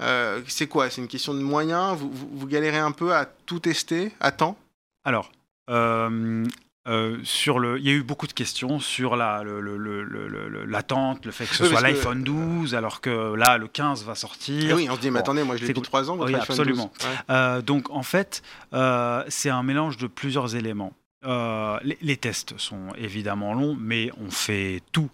Euh, 0.00 0.40
c'est 0.46 0.66
quoi? 0.66 0.90
C'est 0.90 1.00
une 1.00 1.08
question 1.08 1.34
de 1.34 1.40
moyens? 1.40 1.96
Vous, 1.96 2.10
vous, 2.12 2.28
vous 2.32 2.46
galérez 2.46 2.78
un 2.78 2.92
peu 2.92 3.14
à 3.14 3.26
tout 3.26 3.58
tester 3.58 4.12
à 4.20 4.32
temps? 4.32 4.56
Alors, 5.04 5.30
euh, 5.70 6.44
euh, 6.88 7.18
sur 7.24 7.58
le, 7.58 7.78
il 7.78 7.84
y 7.86 7.90
a 7.90 7.92
eu 7.92 8.02
beaucoup 8.02 8.26
de 8.26 8.32
questions 8.32 8.80
sur 8.80 9.14
la, 9.14 9.42
le- 9.42 9.60
le- 9.60 9.76
le- 9.76 10.02
le- 10.02 10.48
le- 10.48 10.64
l'attente, 10.64 11.26
le 11.26 11.32
fait 11.32 11.44
que 11.44 11.54
ce 11.54 11.64
Oui, 11.64 11.68
soit 11.68 11.80
l'iPhone 11.82 12.22
12, 12.24 12.74
alors 12.74 13.00
que 13.02 13.34
là, 13.34 13.58
le 13.58 13.68
15 13.68 14.04
va 14.04 14.14
sortir. 14.14 14.74
Oui, 14.76 14.88
on 14.90 14.96
se 14.96 15.00
dit, 15.00 15.08
mais 15.10 15.18
Bon, 15.18 15.24
attendez, 15.24 15.42
moi 15.44 15.56
je 15.56 15.60
l'ai 15.62 15.68
depuis 15.68 15.80
cool. 15.80 15.86
3 15.86 16.10
ans, 16.10 16.16
votre 16.16 16.28
Oui, 16.32 16.34
iPhone 16.38 16.54
absolument. 16.58 16.90
12. 16.98 17.08
Ouais. 17.08 17.16
Euh, 17.30 17.60
donc, 17.62 17.90
en 17.90 18.02
fait, 18.02 18.42
euh, 18.72 19.22
c'est 19.28 19.50
un 19.50 19.62
mélange 19.62 19.98
de 19.98 20.06
plusieurs 20.06 20.56
éléments. 20.56 20.92
Les, 21.22 21.98
les 22.00 22.16
tests 22.16 22.56
sont 22.56 22.94
évidemment 22.96 23.52
longs, 23.52 23.76
mais 23.78 24.10
on 24.18 24.30
fait 24.30 24.80
tout 24.90 25.10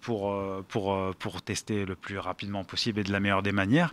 pour, 0.00 0.34
pour, 0.68 1.14
pour 1.18 1.42
tester 1.42 1.84
le 1.84 1.96
plus 1.96 2.18
rapidement 2.18 2.64
possible 2.64 3.00
et 3.00 3.04
de 3.04 3.12
la 3.12 3.20
meilleure 3.20 3.42
des 3.42 3.52
manières. 3.52 3.92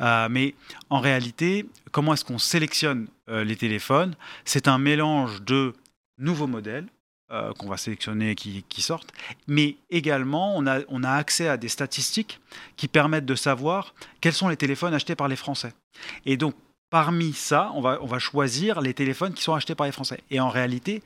Mais 0.00 0.54
en 0.90 1.00
réalité, 1.00 1.66
comment 1.90 2.14
est-ce 2.14 2.24
qu'on 2.24 2.38
sélectionne 2.38 3.08
les 3.26 3.56
téléphones? 3.56 4.14
C'est 4.44 4.68
un 4.68 4.78
mélange 4.78 5.42
de 5.42 5.74
nouveaux 6.18 6.46
modèles 6.46 6.86
euh, 7.30 7.52
qu'on 7.54 7.68
va 7.68 7.76
sélectionner 7.76 8.30
et 8.30 8.34
qui, 8.34 8.64
qui 8.68 8.80
sortent, 8.82 9.12
mais 9.46 9.76
également 9.90 10.56
on 10.56 10.66
a, 10.66 10.80
on 10.88 11.04
a 11.04 11.10
accès 11.10 11.48
à 11.48 11.56
des 11.56 11.68
statistiques 11.68 12.40
qui 12.76 12.88
permettent 12.88 13.26
de 13.26 13.34
savoir 13.34 13.94
quels 14.20 14.32
sont 14.32 14.48
les 14.48 14.56
téléphones 14.56 14.94
achetés 14.94 15.14
par 15.14 15.28
les 15.28 15.36
Français. 15.36 15.72
Et 16.24 16.36
donc, 16.38 16.54
parmi 16.90 17.34
ça, 17.34 17.70
on 17.74 17.82
va, 17.82 17.98
on 18.00 18.06
va 18.06 18.18
choisir 18.18 18.80
les 18.80 18.94
téléphones 18.94 19.34
qui 19.34 19.42
sont 19.42 19.52
achetés 19.54 19.74
par 19.74 19.84
les 19.86 19.92
Français. 19.92 20.20
Et 20.30 20.40
en 20.40 20.48
réalité, 20.48 21.02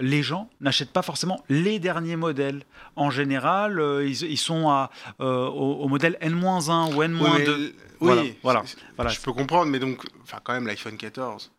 les 0.00 0.22
gens 0.22 0.48
n'achètent 0.60 0.92
pas 0.92 1.02
forcément 1.02 1.44
les 1.50 1.78
derniers 1.78 2.16
modèles. 2.16 2.62
En 2.96 3.10
général, 3.10 3.80
euh, 3.80 4.06
ils, 4.06 4.22
ils 4.22 4.38
sont 4.38 4.70
à, 4.70 4.90
euh, 5.20 5.46
au, 5.46 5.82
au 5.82 5.88
modèle 5.88 6.16
N-1 6.22 6.94
ou 6.94 7.02
N-2. 7.02 7.72
Oui, 8.00 8.34
Voilà, 8.42 8.62
oui, 8.62 8.74
voilà, 8.96 9.10
je 9.10 9.20
peux 9.20 9.32
comprendre, 9.34 9.70
mais 9.70 9.78
donc, 9.78 10.02
enfin, 10.22 10.38
quand 10.42 10.54
même, 10.54 10.66
l'iPhone 10.66 10.96
14, 10.96 11.52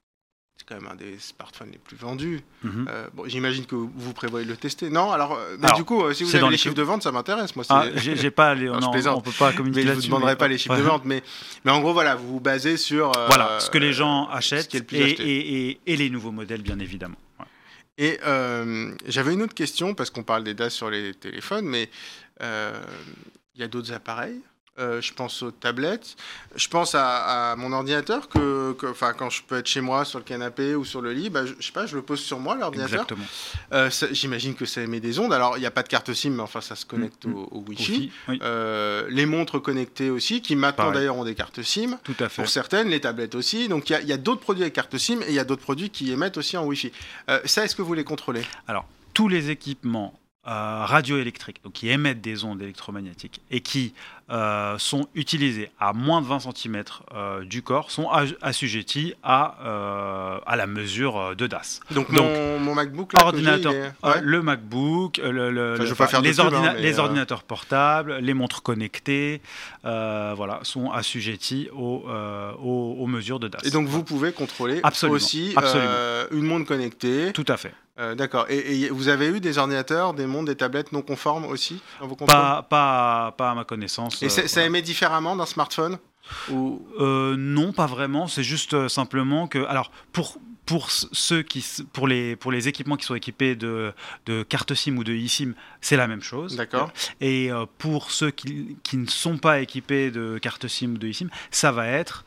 c'est 0.62 0.68
quand 0.76 0.80
même 0.80 0.92
un 0.92 0.96
des 0.96 1.18
smartphones 1.18 1.70
les 1.72 1.80
plus 1.80 1.96
vendus. 1.98 2.42
Mhm. 2.64 2.86
Euh, 2.88 3.08
bon, 3.16 3.24
j'imagine 3.28 3.66
que 3.66 3.74
vous 3.74 4.14
prévoyez 4.14 4.46
de 4.46 4.52
le 4.52 4.58
tester. 4.58 4.90
Non, 4.92 5.12
alors, 5.12 5.34
euh, 5.34 5.56
mais 5.60 5.66
Alors, 5.66 5.78
du 5.78 5.84
coup, 5.84 6.04
euh, 6.04 6.14
si 6.14 6.24
vous 6.24 6.36
avez 6.36 6.46
les 6.46 6.52
les 6.52 6.58
chiffres 6.58 6.76
de 6.76 6.84
vente, 6.84 7.02
ça 7.02 7.12
m'intéresse. 7.12 7.56
Moi, 7.56 7.66
Ah, 7.70 7.86
j'ai 7.96 8.30
pas 8.32 8.54
les, 8.54 8.66
Non, 8.68 8.80
non, 8.80 8.92
on 9.16 9.22
peut 9.22 9.32
pas 9.32 9.54
communiquer 9.54 9.84
mais 9.86 9.90
je 9.90 9.96
vous 9.96 10.02
demanderai 10.06 10.34
mais- 10.34 10.38
pas 10.38 10.48
les 10.48 10.58
chiffres 10.60 10.78
de 10.78 10.82
vente, 10.84 11.04
mais, 11.06 11.24
mais 11.66 11.72
en 11.72 11.82
gros, 11.82 11.94
voilà, 11.94 12.16
vous 12.16 12.28
vous 12.34 12.40
basez 12.40 12.78
sur 12.78 13.08
euh, 13.18 13.26
Voilà, 13.28 13.60
ce 13.60 13.72
que 13.72 13.80
les 13.80 13.92
gens 13.94 14.28
ce 14.32 14.36
achètent 14.38 14.68
qui 14.68 14.78
est 14.78 14.82
le 14.82 14.86
plus 14.86 14.98
et, 14.98 15.12
et- 15.14 15.70
et- 15.72 15.80
et 15.88 15.96
les 15.98 16.10
nouveaux 16.12 16.32
modèles, 16.32 16.62
bien 16.62 16.78
évidemment. 16.78 17.18
Ouais. 17.40 17.46
Et 17.98 18.20
euh, 18.26 18.94
j'avais 19.08 19.34
une 19.34 19.42
autre 19.42 19.56
question, 19.56 19.96
parce 19.96 20.12
qu'on 20.12 20.24
parle 20.24 20.44
des 20.44 20.54
DAS 20.54 20.70
sur 20.70 20.92
les 20.92 21.16
téléphones, 21.16 21.66
mais 21.66 21.90
il 22.40 23.60
y 23.62 23.64
a 23.64 23.68
d'autres 23.68 23.94
appareils? 23.94 24.42
Euh, 24.80 25.02
je 25.02 25.14
pense 25.14 25.44
aux 25.44 25.52
tablettes. 25.52 26.16
Je 26.56 26.68
pense 26.70 26.96
à, 26.96 27.52
à 27.52 27.56
mon 27.58 27.74
ordinateur, 27.74 28.30
que, 28.30 28.76
enfin, 28.90 29.12
quand 29.14 29.30
je 29.30 29.44
peux 29.44 29.58
être 29.58 29.68
chez 29.68 29.82
moi 29.82 30.06
sur 30.06 30.18
le 30.18 30.24
canapé 30.24 30.76
ou 30.76 30.86
sur 30.86 31.02
le 31.02 31.12
lit, 31.12 31.30
bah, 31.30 31.46
je, 31.46 31.54
je 31.60 31.66
sais 31.66 31.74
pas, 31.74 31.86
je 31.86 31.96
le 31.96 32.02
pose 32.02 32.22
sur 32.22 32.40
moi, 32.40 32.56
l'ordinateur. 32.56 33.02
Exactement. 33.02 33.26
Euh, 33.74 33.90
J'imagine 34.12 34.56
que 34.56 34.66
ça 34.66 34.82
émet 34.82 35.02
des 35.02 35.20
ondes. 35.20 35.34
Alors, 35.34 35.58
il 35.58 35.60
n'y 35.60 35.66
a 35.66 35.72
pas 35.72 35.84
de 35.84 35.90
carte 35.90 36.14
SIM, 36.14 36.32
mais 36.32 36.42
enfin, 36.42 36.62
ça 36.62 36.76
se 36.76 36.86
connecte 36.86 37.26
Mm, 37.26 37.34
au, 37.36 37.50
au 37.52 37.64
Wi-Fi. 37.68 38.12
Oui, 38.30 38.40
Euh, 38.42 39.06
les 39.10 39.26
montres 39.26 39.62
connectées 39.62 40.10
aussi, 40.10 40.42
qui 40.42 40.56
maintenant 40.56 40.92
d'ailleurs 40.92 41.18
ont 41.18 41.26
des 41.26 41.36
cartes 41.36 41.62
SIM. 41.62 41.98
tout 42.04 42.16
à 42.20 42.30
fait. 42.30 42.42
Pour 42.42 42.50
certaines, 42.50 42.88
les 42.90 43.02
tablettes 43.02 43.36
aussi. 43.36 43.68
Donc 43.68 43.90
il 43.90 44.08
y 44.08 44.14
a, 44.14 44.18
d'autres 44.18 44.42
produits 44.42 44.64
avec 44.64 44.74
carte 44.74 44.98
SIM 44.98 45.20
et 45.24 45.30
il 45.30 45.34
y 45.36 45.40
a 45.40 45.44
d'autres 45.44 45.64
produits 45.64 45.90
qui 45.90 46.12
émettent 46.12 46.38
aussi 46.38 46.56
en 46.56 46.64
Wi-Fi. 46.66 46.92
Ça, 47.46 47.66
est-ce 47.66 47.76
que 47.76 47.82
vous 47.82 47.94
les 47.94 48.06
contrôlez? 48.06 48.44
Tous 49.14 49.28
les 49.28 49.50
équipements 49.50 50.18
euh, 50.48 50.86
radioélectriques, 50.86 51.62
donc 51.64 51.74
qui 51.74 51.90
émettent 51.90 52.22
des 52.22 52.44
ondes 52.46 52.62
électromagnétiques 52.62 53.42
et 53.52 53.62
qui 53.62 53.94
euh, 54.32 54.78
sont 54.78 55.08
utilisés 55.16 55.72
à 55.80 55.94
moins 55.94 56.22
de 56.22 56.28
20 56.28 56.40
cm 56.40 56.84
du 57.44 57.62
corps 57.62 57.92
sont 57.92 58.10
assujettis 58.42 59.14
à, 59.24 59.56
à 60.46 60.56
la 60.56 60.68
mesure 60.68 61.36
de 61.36 61.48
DAS. 61.48 61.80
Donc, 61.92 62.10
mon, 62.10 62.76
MacBook, 62.76 63.14
là, 63.14 63.26
ordinateur, 63.26 63.74
le 64.22 64.42
MacBook, 64.42 65.18
le, 65.18 65.50
les, 65.50 66.40
hein, 66.40 66.74
les 66.78 67.00
ordinateurs 67.00 67.44
portables, 67.44 68.18
les 68.18 68.34
montres 68.34 68.64
connectées, 68.64 69.42
voilà, 69.84 70.60
sont 70.64 70.92
assujettis 70.92 71.70
aux, 71.74 72.06
aux, 72.62 73.08
mesures 73.08 73.40
de 73.40 73.48
DAS. 73.48 73.60
Et 73.66 73.72
donc 73.72 73.88
vous 73.88 74.04
pouvez 74.04 74.32
contrôler 74.32 74.82
aussi 75.10 75.56
une 76.32 76.46
montre 76.46 76.68
connectée. 76.68 77.34
Tout 77.34 77.46
à 77.48 77.58
fait. 77.58 77.74
Euh, 78.00 78.16
d'accord. 78.16 78.46
Et, 78.50 78.90
vous 78.90 79.10
avez 79.10 79.28
eu 79.28 79.40
des 79.40 79.58
ordinateurs, 79.58 80.14
des 80.14 80.26
montres, 80.26 80.46
des 80.46 80.56
tablettes 80.56 80.92
non 80.92 81.02
conformes 81.02 81.46
aussi 81.46 81.82
dans 82.00 82.08
vos 82.08 82.16
pas, 82.16 82.66
pas, 82.68 83.34
pas, 83.38 83.52
à 83.52 83.56
ma 83.56 83.64
connaissance. 83.64 84.21
Et 84.22 84.30
ça 84.30 84.66
émet 84.66 84.82
différemment 84.82 85.36
d'un 85.36 85.46
smartphone 85.46 85.98
ou... 86.50 86.86
Euh, 87.00 87.36
non, 87.38 87.74
pas 87.74 87.88
vraiment. 87.88 88.28
C'est 88.28 88.44
juste 88.44 88.74
euh, 88.74 88.88
simplement 88.88 89.48
que, 89.48 89.66
alors 89.66 89.92
pour 90.12 90.38
pour 90.68 90.92
ceux 90.92 91.42
qui, 91.42 91.66
pour 91.92 92.08
les 92.08 92.36
pour 92.36 92.52
les 92.52 92.68
équipements 92.68 92.96
qui 92.96 93.06
sont 93.06 93.16
équipés 93.16 93.56
de, 93.56 93.92
de 94.28 94.44
carte 94.44 94.74
SIM 94.76 94.96
ou 94.96 95.04
de 95.04 95.12
eSIM, 95.12 95.54
c'est 95.82 95.98
la 95.98 96.08
même 96.08 96.22
chose. 96.22 96.56
D'accord. 96.56 96.94
Et 97.20 97.50
pour 97.80 98.12
ceux 98.12 98.30
qui, 98.32 98.78
qui, 98.84 98.98
ne 98.98 99.08
sont 99.08 99.38
pas 99.38 99.60
équipés 99.60 100.12
de 100.12 100.38
carte 100.38 100.68
SIM 100.68 100.92
ou 100.92 100.98
de 100.98 101.08
eSIM, 101.08 101.30
ça 101.50 101.72
va 101.72 101.88
être 101.88 102.24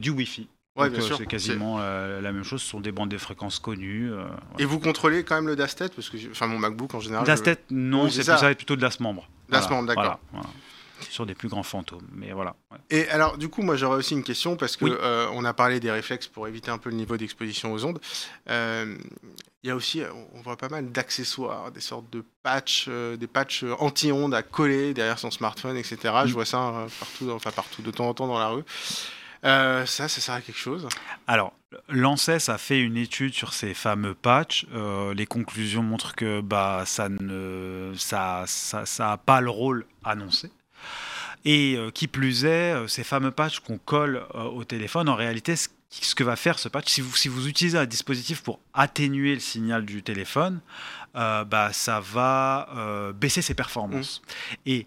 du 0.00 0.10
Wi-Fi. 0.10 0.48
Euh, 0.78 1.16
c'est 1.16 1.26
quasiment 1.26 1.78
euh, 1.80 2.20
la 2.20 2.32
même 2.32 2.44
chose. 2.44 2.62
Ce 2.62 2.68
sont 2.68 2.80
des 2.80 2.92
bandes 2.92 3.10
de 3.10 3.18
fréquences 3.18 3.58
connues. 3.58 4.12
Euh, 4.12 4.24
Et 4.58 4.64
vous 4.64 4.78
contrôlez 4.78 5.24
quand 5.24 5.34
même 5.34 5.48
le 5.48 5.56
DAS 5.56 5.74
parce 5.74 6.08
que 6.08 6.16
enfin 6.30 6.46
mon 6.46 6.58
MacBook 6.58 6.94
en 6.94 7.00
général. 7.00 7.26
DAS 7.26 7.42
non, 7.70 8.08
c'est 8.08 8.22
ça. 8.22 8.36
va 8.36 8.50
être 8.50 8.58
plutôt 8.58 8.76
de 8.76 8.80
DAS 8.80 9.00
membre. 9.00 9.28
DAS 9.48 9.68
membre, 9.68 9.88
d'accord. 9.88 10.20
Sur 11.08 11.26
des 11.26 11.34
plus 11.34 11.48
grands 11.48 11.62
fantômes, 11.62 12.06
mais 12.12 12.32
voilà. 12.32 12.54
Et 12.90 13.08
alors, 13.08 13.38
du 13.38 13.48
coup, 13.48 13.62
moi, 13.62 13.76
j'aurais 13.76 13.96
aussi 13.96 14.14
une 14.14 14.22
question 14.22 14.56
parce 14.56 14.76
que 14.76 15.30
on 15.32 15.44
a 15.44 15.52
parlé 15.52 15.80
des 15.80 15.90
réflexes 15.90 16.26
pour 16.26 16.48
éviter 16.48 16.70
un 16.70 16.78
peu 16.78 16.90
le 16.90 16.96
niveau 16.96 17.16
d'exposition 17.16 17.72
aux 17.72 17.84
ondes. 17.84 18.00
Il 18.48 19.68
y 19.68 19.70
a 19.70 19.76
aussi, 19.76 20.02
on 20.34 20.40
voit 20.40 20.56
pas 20.56 20.68
mal 20.68 20.90
d'accessoires, 20.90 21.70
des 21.70 21.80
sortes 21.80 22.10
de 22.10 22.24
patchs, 22.42 22.88
des 22.88 23.26
patchs 23.26 23.64
anti-ondes 23.78 24.34
à 24.34 24.42
coller 24.42 24.94
derrière 24.94 25.18
son 25.18 25.30
smartphone, 25.30 25.76
etc. 25.76 25.98
Je 26.24 26.30
mm. 26.30 26.32
vois 26.32 26.44
ça 26.46 26.86
partout, 26.98 27.30
enfin 27.30 27.50
partout, 27.50 27.82
de 27.82 27.90
temps 27.90 28.08
en 28.08 28.14
temps 28.14 28.26
dans 28.26 28.38
la 28.38 28.48
rue. 28.48 28.64
Euh, 29.44 29.86
ça, 29.86 30.08
ça 30.08 30.20
sert 30.20 30.34
à 30.34 30.40
quelque 30.40 30.58
chose? 30.58 30.86
Alors, 31.26 31.54
l'ANSES 31.88 32.48
a 32.48 32.58
fait 32.58 32.80
une 32.80 32.96
étude 32.96 33.32
sur 33.32 33.52
ces 33.54 33.74
fameux 33.74 34.14
patchs. 34.14 34.66
Euh, 34.74 35.14
les 35.14 35.26
conclusions 35.26 35.82
montrent 35.82 36.14
que 36.14 36.40
bah, 36.40 36.82
ça 36.86 37.08
ne 37.08 37.92
ça, 37.96 38.44
ça, 38.46 38.84
ça 38.84 39.12
a 39.12 39.16
pas 39.16 39.40
le 39.40 39.50
rôle 39.50 39.86
annoncé. 40.04 40.50
Et 41.44 41.76
euh, 41.76 41.90
qui 41.90 42.06
plus 42.06 42.44
est, 42.44 42.88
ces 42.88 43.04
fameux 43.04 43.30
patchs 43.30 43.60
qu'on 43.60 43.78
colle 43.78 44.22
au 44.34 44.64
téléphone, 44.64 45.08
en 45.08 45.14
réalité, 45.14 45.56
ce, 45.56 45.68
ce, 45.88 46.14
que 46.14 46.24
va 46.24 46.36
faire 46.36 46.58
ce 46.58 46.68
patch, 46.68 46.88
si 46.88 47.00
vous, 47.00 47.16
si 47.16 47.28
vous 47.28 47.48
utilisez 47.48 47.78
un 47.78 47.86
dispositif 47.86 48.42
pour 48.42 48.60
atténuer 48.74 49.34
le 49.34 49.40
signal 49.40 49.84
du 49.84 50.02
téléphone, 50.02 50.60
bah, 51.14 51.70
ça 51.72 52.00
va 52.00 53.12
baisser 53.14 53.42
ses 53.42 53.54
performances. 53.54 54.20
Mmh. 54.20 54.54
Et 54.66 54.86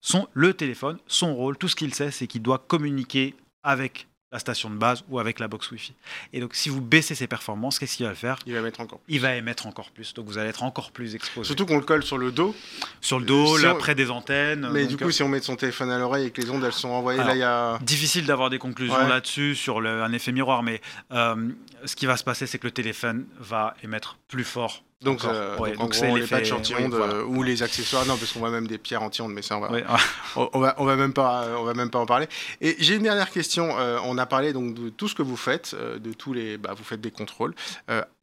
son, 0.00 0.28
le 0.32 0.54
téléphone, 0.54 0.98
son 1.06 1.34
rôle, 1.34 1.58
tout 1.58 1.68
ce 1.68 1.76
qu'il 1.76 1.92
sait, 1.94 2.10
c'est 2.10 2.26
qu'il 2.26 2.42
doit 2.42 2.58
communiquer 2.58 3.34
avec 3.62 4.06
la 4.30 4.38
station 4.38 4.68
de 4.68 4.76
base 4.76 5.04
ou 5.08 5.18
avec 5.18 5.38
la 5.38 5.48
box 5.48 5.70
Wi-Fi. 5.70 5.94
Et 6.32 6.40
donc, 6.40 6.54
si 6.54 6.68
vous 6.68 6.80
baissez 6.80 7.14
ses 7.14 7.26
performances, 7.26 7.78
qu'est-ce 7.78 7.96
qu'il 7.96 8.06
va 8.06 8.14
faire? 8.14 8.38
Il 8.46 8.52
va 8.52 8.58
émettre 8.60 8.80
encore 8.80 8.98
plus. 8.98 9.14
Il 9.14 9.20
va 9.20 9.34
émettre 9.36 9.66
encore 9.66 9.90
plus. 9.90 10.12
Donc, 10.14 10.26
vous 10.26 10.38
allez 10.38 10.50
être 10.50 10.62
encore 10.62 10.90
plus 10.92 11.14
exposé. 11.14 11.46
Surtout 11.46 11.66
qu'on 11.66 11.78
le 11.78 11.84
colle 11.84 12.02
sur 12.02 12.18
le 12.18 12.30
dos. 12.30 12.54
Sur 13.00 13.18
le 13.18 13.24
dos, 13.24 13.56
là, 13.56 13.74
près 13.74 13.94
des 13.94 14.10
antennes. 14.10 14.68
Mais 14.72 14.86
du 14.86 14.96
coup, 14.96 15.04
euh, 15.04 15.10
si 15.10 15.22
on 15.22 15.28
met 15.28 15.40
son 15.40 15.56
téléphone 15.56 15.90
à 15.90 15.98
l'oreille 15.98 16.26
et 16.26 16.30
que 16.30 16.42
les 16.42 16.50
ondes, 16.50 16.64
elles 16.64 16.72
sont 16.72 16.90
envoyées, 16.90 17.22
là, 17.22 17.34
il 17.34 17.38
y 17.38 17.42
a... 17.42 17.78
Difficile 17.80 18.26
d'avoir 18.26 18.50
des 18.50 18.58
conclusions 18.58 19.08
là-dessus, 19.08 19.54
sur 19.54 19.78
un 19.78 20.12
effet 20.12 20.32
miroir. 20.32 20.62
Mais 20.62 20.80
euh, 21.12 21.50
ce 21.84 21.96
qui 21.96 22.06
va 22.06 22.16
se 22.16 22.24
passer, 22.24 22.46
c'est 22.46 22.58
que 22.58 22.66
le 22.66 22.72
téléphone 22.72 23.26
va 23.38 23.74
émettre 23.82 24.18
plus 24.28 24.44
fort 24.44 24.82
donc, 25.00 25.24
euh, 25.24 25.76
donc, 25.76 25.94
c'est 25.94 26.12
les 26.12 26.26
patchs 26.26 26.50
anti-ondes 26.50 26.94
euh, 26.94 27.22
ou 27.24 27.44
les 27.44 27.62
accessoires. 27.62 28.04
Non, 28.04 28.16
parce 28.16 28.32
qu'on 28.32 28.40
voit 28.40 28.50
même 28.50 28.66
des 28.66 28.78
pierres 28.78 29.02
anti-ondes, 29.02 29.32
mais 29.32 29.42
ça, 29.42 29.56
on 29.56 29.60
va, 29.60 30.00
on, 30.34 30.58
va, 30.58 30.74
on 30.78 30.84
va 30.84 30.96
même 30.96 31.12
pas, 31.12 31.46
on 31.56 31.62
va 31.62 31.74
même 31.74 31.90
pas 31.90 32.00
en 32.00 32.06
parler. 32.06 32.26
Et 32.60 32.74
j'ai 32.80 32.96
une 32.96 33.04
dernière 33.04 33.30
question. 33.30 33.78
Euh, 33.78 33.98
on 34.04 34.18
a 34.18 34.26
parlé 34.26 34.52
donc 34.52 34.74
de 34.74 34.88
tout 34.88 35.06
ce 35.06 35.14
que 35.14 35.22
vous 35.22 35.36
faites, 35.36 35.74
de 35.74 36.12
tous 36.12 36.32
les, 36.32 36.58
bah, 36.58 36.74
vous 36.76 36.82
faites 36.82 37.00
des 37.00 37.12
contrôles, 37.12 37.54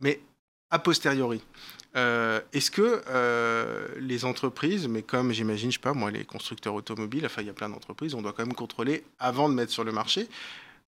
mais 0.01 0.19
a 0.69 0.79
posteriori. 0.79 1.41
Est-ce 1.95 2.71
que 2.71 3.01
les 3.99 4.25
entreprises, 4.25 4.89
mais 4.89 5.01
comme 5.01 5.31
j'imagine, 5.31 5.71
je 5.71 5.77
sais 5.77 5.81
pas 5.81 5.93
moi, 5.93 6.11
les 6.11 6.25
constructeurs 6.25 6.73
automobiles, 6.73 7.25
enfin 7.25 7.41
il 7.41 7.47
y 7.47 7.51
a 7.51 7.53
plein 7.53 7.69
d'entreprises, 7.69 8.15
on 8.15 8.21
doit 8.21 8.33
quand 8.33 8.45
même 8.45 8.53
contrôler 8.53 9.05
avant 9.17 9.47
de 9.47 9.53
mettre 9.53 9.71
sur 9.71 9.85
le 9.85 9.93
marché. 9.93 10.27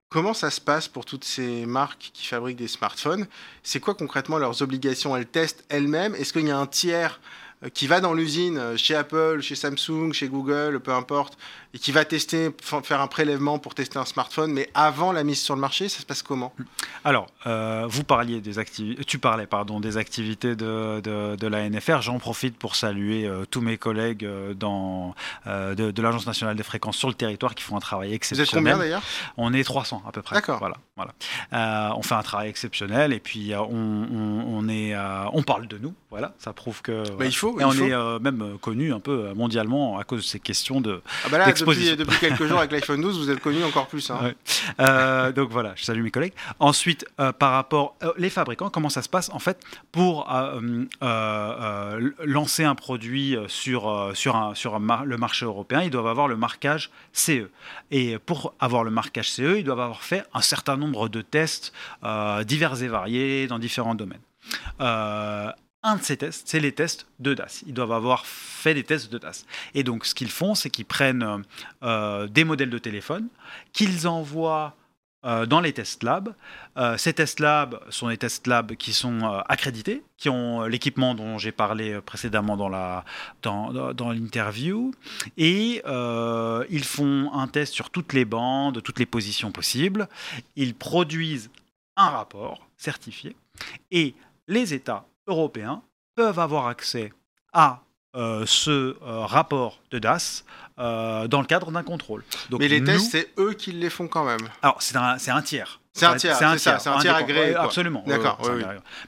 Comment 0.10 0.34
ça 0.34 0.52
se 0.52 0.62
passe 0.62 0.88
pour 0.88 1.04
toutes 1.04 1.26
ces 1.26 1.66
marques 1.66 2.12
qui 2.14 2.28
fabriquent 2.28 2.58
des 2.58 2.68
smartphones? 2.68 3.28
C'est 3.64 3.80
quoi 3.80 3.96
concrètement 3.96 4.38
leurs 4.38 4.62
obligations? 4.62 5.16
Elles 5.16 5.26
testent 5.26 5.66
elles-mêmes? 5.68 6.16
Est-ce 6.16 6.32
qu'il 6.32 6.48
y 6.48 6.52
a 6.52 6.58
un 6.58 6.68
tiers 6.68 7.20
qui 7.74 7.88
va 7.88 8.02
dans 8.02 8.14
l'usine 8.14 8.58
euh, 8.58 8.78
chez 8.78 8.96
Apple, 8.96 9.42
chez 9.42 9.56
Samsung, 9.56 10.12
chez 10.14 10.28
Google, 10.28 10.80
peu 10.80 10.94
importe, 10.94 11.38
et 11.74 11.80
qui 11.80 11.92
va 11.92 12.06
tester, 12.06 12.50
faire 12.84 13.02
un 13.02 13.08
prélèvement 13.08 13.60
pour 13.60 13.76
tester 13.76 13.98
un 13.98 14.06
smartphone, 14.06 14.52
mais 14.52 14.70
avant 14.74 15.12
la 15.12 15.24
mise 15.24 15.42
sur 15.42 15.56
le 15.56 15.62
marché, 15.62 15.90
ça 15.90 16.00
se 16.00 16.06
passe 16.06 16.22
comment? 16.22 16.54
Alors, 17.04 17.28
euh, 17.48 17.86
vous 17.88 18.04
parliez 18.04 18.40
des 18.40 18.60
activités, 18.60 19.04
tu 19.04 19.20
parlais 19.20 19.48
pardon 19.48 19.80
des 19.80 19.98
activités 19.98 20.56
de, 20.56 21.02
de, 21.02 21.48
la 21.48 21.70
NFR. 21.70 22.02
J'en 22.02 22.20
profite 22.20 22.58
pour 22.58 22.76
saluer 22.76 23.30
tous 23.52 23.62
mes 23.62 23.78
collègues 23.78 24.28
dans, 24.56 25.14
de, 25.46 26.02
l'Agence 26.02 26.26
nationale 26.26 26.56
des 26.56 26.64
fréquences 26.64 26.98
sur 26.98 27.08
le 27.08 27.14
territoire 27.14 27.56
qui 27.56 27.64
font 27.64 27.76
un 27.76 27.82
travail 27.82 28.14
exceptionnel. 28.14 28.48
Vous 28.48 28.58
êtes 28.58 28.64
combien 28.64 28.78
d'ailleurs? 28.78 29.04
On 29.38 29.54
est 29.54 29.64
300 29.64 30.04
à 30.08 30.12
peu 30.12 30.22
près. 30.22 30.36
D'accord. 30.36 30.60
Voilà, 30.60 30.78
voilà. 30.96 31.94
on 31.96 32.02
fait 32.02 32.16
un 32.16 32.24
travail 32.24 32.50
exceptionnel 32.50 33.14
et 33.14 33.20
puis 33.20 33.54
on, 33.56 34.08
on, 34.48 34.70
est, 34.70 34.96
on 35.34 35.44
parle 35.44 35.68
de 35.68 35.78
nous. 35.78 35.94
Voilà, 36.10 36.34
ça 36.40 36.54
prouve 36.54 36.82
que. 36.82 37.04
Bah, 37.18 37.26
il 37.26 37.36
faut 37.36 37.45
et 37.60 37.64
on 37.64 37.74
est 37.74 37.94
euh, 37.94 38.20
même 38.20 38.42
euh, 38.42 38.58
connu 38.58 38.94
un 38.94 39.00
peu 39.00 39.28
euh, 39.28 39.36
mondialement 39.36 39.98
à 39.98 40.04
cause 40.04 40.22
de 40.22 40.26
ces 40.26 40.40
questions 40.40 40.82
de. 40.82 41.02
Ah 41.26 41.30
bah 41.30 41.38
là, 41.38 41.52
depuis, 41.52 41.96
depuis, 41.96 42.18
quelques 42.20 42.46
jours 42.46 42.60
avec 42.60 42.72
l'iPhone 42.72 43.02
12, 43.02 43.20
vous 43.20 43.30
êtes 43.30 43.40
connu 43.40 43.64
encore 43.64 43.88
plus. 43.88 44.12
Hein. 44.12 44.34
donc 45.32 45.50
voilà, 45.52 45.74
je 45.76 45.84
salue 45.84 46.02
mes 46.02 46.12
collègues. 46.12 46.34
Ensuite, 46.60 47.06
par 47.40 47.52
rapport 47.52 47.96
les 48.18 48.30
fabricants, 48.30 48.70
comment 48.70 48.90
ça 48.90 49.02
se 49.02 49.10
passe 49.10 49.30
en 49.32 49.40
fait 49.40 49.60
pour 49.92 50.28
lancer 52.26 52.64
un 52.64 52.76
produit 52.76 53.36
sur 53.48 54.12
sur 54.14 54.36
un, 54.36 54.56
sur 54.56 54.80
le 54.80 55.18
marché 55.18 55.46
européen, 55.46 55.82
ils 55.82 55.90
doivent 55.90 56.08
avoir 56.08 56.28
le 56.28 56.36
marquage 56.36 56.92
CE. 57.14 57.50
Et 57.92 58.18
pour 58.20 58.54
avoir 58.60 58.84
le 58.84 58.92
marquage 58.92 59.32
CE, 59.32 59.58
ils 59.58 59.64
doivent 59.64 59.80
avoir 59.80 60.04
fait 60.04 60.24
un 60.34 60.42
certain 60.42 60.78
nombre 60.78 61.10
de 61.10 61.22
tests 61.22 61.74
divers 62.46 62.84
et 62.84 62.88
variés 62.88 63.48
dans 63.48 63.60
différents 63.60 63.96
domaines. 63.96 64.20
Euh, 64.82 65.52
un 65.86 65.98
de 65.98 66.02
ces 66.02 66.18
tests, 66.18 66.48
c'est 66.48 66.60
les 66.60 66.72
tests 66.72 67.06
de 67.20 67.36
DAS. 67.36 67.64
Ils 67.68 67.74
doivent 67.74 67.92
avoir 67.92 68.26
fait 68.26 68.74
des 68.74 68.84
tests 68.84 69.12
de 69.12 69.20
DAS. 69.20 69.46
Et 69.76 69.84
donc, 69.84 70.06
ce 70.06 70.16
qu'ils 70.16 70.32
font, 70.32 70.56
c'est 70.56 70.72
qu'ils 70.72 70.86
prennent 70.86 71.44
euh, 71.84 72.28
des 72.28 72.44
modèles 72.44 72.72
de 72.72 72.80
téléphone, 72.80 73.28
qu'ils 73.72 74.08
envoient 74.08 74.76
euh, 75.26 75.46
dans 75.46 75.62
les 75.62 75.74
test 75.74 76.02
labs. 76.02 76.34
Euh, 76.78 76.98
ces 76.98 77.14
test 77.14 77.40
labs 77.40 77.80
sont 77.90 78.10
des 78.10 78.18
test 78.18 78.48
labs 78.48 78.74
qui 78.76 78.94
sont 78.94 79.24
accrédités, 79.48 80.04
qui 80.18 80.28
ont 80.28 80.64
l'équipement 80.64 81.14
dont 81.14 81.38
j'ai 81.38 81.52
parlé 81.52 82.02
précédemment 82.02 82.58
dans 82.58 84.12
l'interview. 84.12 84.92
Et 85.38 85.84
ils 85.86 86.84
font 86.84 87.32
un 87.32 87.48
test 87.48 87.74
sur 87.76 87.92
toutes 87.92 88.14
les 88.14 88.26
bandes, 88.26 88.82
toutes 88.82 88.98
les 88.98 89.06
positions 89.06 89.52
possibles. 89.52 90.10
Ils 90.56 90.74
produisent 90.74 91.52
un 91.96 92.10
rapport 92.10 92.68
certifié. 92.76 93.36
Et 93.92 94.16
les 94.48 94.74
États 94.74 95.06
européens 95.28 95.82
peuvent 96.16 96.40
avoir 96.40 96.68
accès 96.68 97.12
à 97.54 97.82
euh, 98.16 98.46
ce 98.46 98.72
euh, 98.72 98.96
rapport 99.26 99.82
de 99.92 100.00
DAS 100.00 100.46
euh, 100.80 101.28
dans 101.28 101.42
le 101.42 101.48
cadre 101.48 101.70
d'un 101.70 101.84
contrôle. 101.84 102.24
Mais 102.58 102.70
les 102.70 102.82
tests, 102.82 103.12
c'est 103.12 103.30
eux 103.38 103.52
qui 103.52 103.74
les 103.74 103.90
font 103.90 104.08
quand 104.08 104.24
même. 104.24 104.40
Alors, 104.62 104.82
c'est 104.82 104.96
un, 104.96 105.18
un, 105.28 105.42
tiers. 105.42 105.82
C'est 105.92 106.06
un 106.06 106.16
tiers, 106.16 106.38
c'est 106.38 106.46
un 106.46 106.56
tiers, 106.56 106.80
c'est 106.80 106.90
un 106.90 106.98
tiers 107.00 107.16
agréé. 107.16 107.56
Absolument. 107.56 108.06
D'accord. 108.08 108.40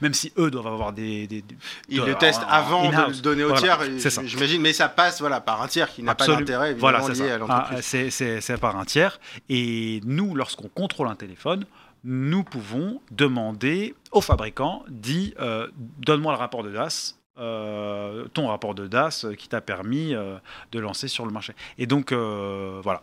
Même 0.02 0.14
si 0.14 0.34
eux 0.38 0.52
doivent 0.52 0.68
avoir 0.68 0.92
des. 0.92 1.26
des, 1.26 1.42
Ils 1.88 2.02
le 2.02 2.16
testent 2.16 2.44
avant 2.50 2.90
de 2.90 3.12
le 3.14 3.22
donner 3.22 3.46
au 3.46 3.54
tiers, 3.54 3.80
j'imagine, 4.26 4.62
mais 4.62 4.74
ça 4.74 4.90
passe 4.90 5.22
voilà, 5.22 5.40
par 5.40 5.62
un 5.62 5.68
tiers 5.68 5.90
qui 5.90 6.04
n'a 6.04 6.14
pas 6.14 6.28
d'intérêt 6.28 6.74
voilà, 6.74 7.00
lié 7.08 7.32
à 7.32 7.38
l'entreprise. 7.38 7.80
Ah, 7.80 8.42
c'est 8.42 8.58
par 8.60 8.76
un 8.76 8.84
tiers. 8.84 9.22
Et 9.48 10.02
nous, 10.04 10.36
lorsqu'on 10.36 10.68
contrôle 10.68 11.08
un 11.08 11.16
téléphone, 11.16 11.66
nous 12.04 12.44
pouvons 12.44 13.02
demander 13.12 13.96
au 14.12 14.22
fabricant, 14.22 14.84
dit 14.90 15.34
euh, 15.40 15.68
donne-moi 16.00 16.34
le 16.34 16.38
rapport 16.38 16.64
de 16.64 16.72
DAS, 16.72 17.16
euh, 17.40 18.26
ton 18.34 18.48
rapport 18.48 18.74
de 18.74 18.88
DAS 18.88 19.28
qui 19.38 19.48
t'a 19.48 19.62
permis 19.62 20.16
euh, 20.16 20.38
de 20.72 20.80
lancer 20.80 21.08
sur 21.08 21.26
le 21.26 21.32
marché. 21.32 21.54
Et 21.78 21.86
donc, 21.86 22.12
voilà. 22.12 23.02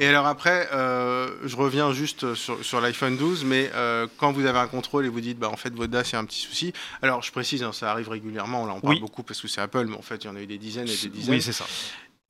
Et 0.00 0.06
alors 0.06 0.26
après, 0.26 0.68
je 0.72 1.56
reviens 1.56 1.92
juste 1.92 2.34
sur, 2.34 2.80
l'iPhone 2.80 3.16
12, 3.16 3.44
mais 3.44 3.70
quand 4.18 4.32
vous 4.32 4.46
avez 4.46 4.58
un 4.58 4.68
contrôle 4.68 5.06
et 5.06 5.08
vous 5.08 5.20
dites, 5.20 5.38
bah, 5.38 5.48
en 5.48 5.56
fait, 5.56 5.72
votre 5.74 5.90
DAS, 5.90 6.10
il 6.10 6.12
y 6.12 6.16
a 6.16 6.20
un 6.20 6.24
petit 6.24 6.40
souci. 6.40 6.72
Alors, 7.00 7.22
je 7.22 7.32
précise, 7.32 7.62
hein, 7.62 7.72
ça 7.72 7.90
arrive 7.90 8.08
régulièrement, 8.08 8.66
là, 8.66 8.74
on 8.76 8.80
parle 8.80 9.00
beaucoup 9.00 9.22
parce 9.22 9.40
que 9.40 9.48
c'est 9.48 9.60
Apple, 9.60 9.86
mais 9.86 9.96
en 9.96 10.02
fait, 10.02 10.24
il 10.24 10.26
y 10.26 10.30
en 10.30 10.36
a 10.36 10.40
eu 10.40 10.46
des 10.46 10.58
dizaines 10.58 10.88
et 10.88 10.96
des 10.96 11.08
dizaines. 11.08 11.34
Oui, 11.34 11.42
c'est 11.42 11.52
ça. 11.52 11.64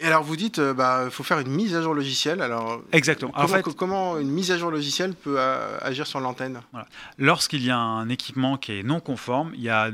Et 0.02 0.06
alors 0.06 0.24
vous 0.24 0.34
dites, 0.36 0.58
euh, 0.58 0.74
bah, 0.74 1.08
faut 1.10 1.22
faire 1.22 1.38
une 1.38 1.50
mise 1.50 1.76
à 1.76 1.82
jour 1.82 1.94
logicielle. 1.94 2.42
Alors 2.42 2.82
exactement. 2.90 3.30
Comment, 3.30 3.44
en 3.44 3.48
fait, 3.48 3.62
comment 3.74 4.18
une 4.18 4.30
mise 4.30 4.50
à 4.50 4.58
jour 4.58 4.70
logicielle 4.70 5.14
peut 5.14 5.36
euh, 5.38 5.78
agir 5.80 6.06
sur 6.08 6.18
l'antenne? 6.18 6.60
Voilà. 6.72 6.88
Lorsqu'il 7.18 7.64
y 7.64 7.70
a 7.70 7.78
un 7.78 8.08
équipement 8.08 8.56
qui 8.56 8.72
est 8.72 8.82
non 8.82 8.98
conforme, 8.98 9.52
il 9.54 9.62
y 9.62 9.70
a 9.70 9.90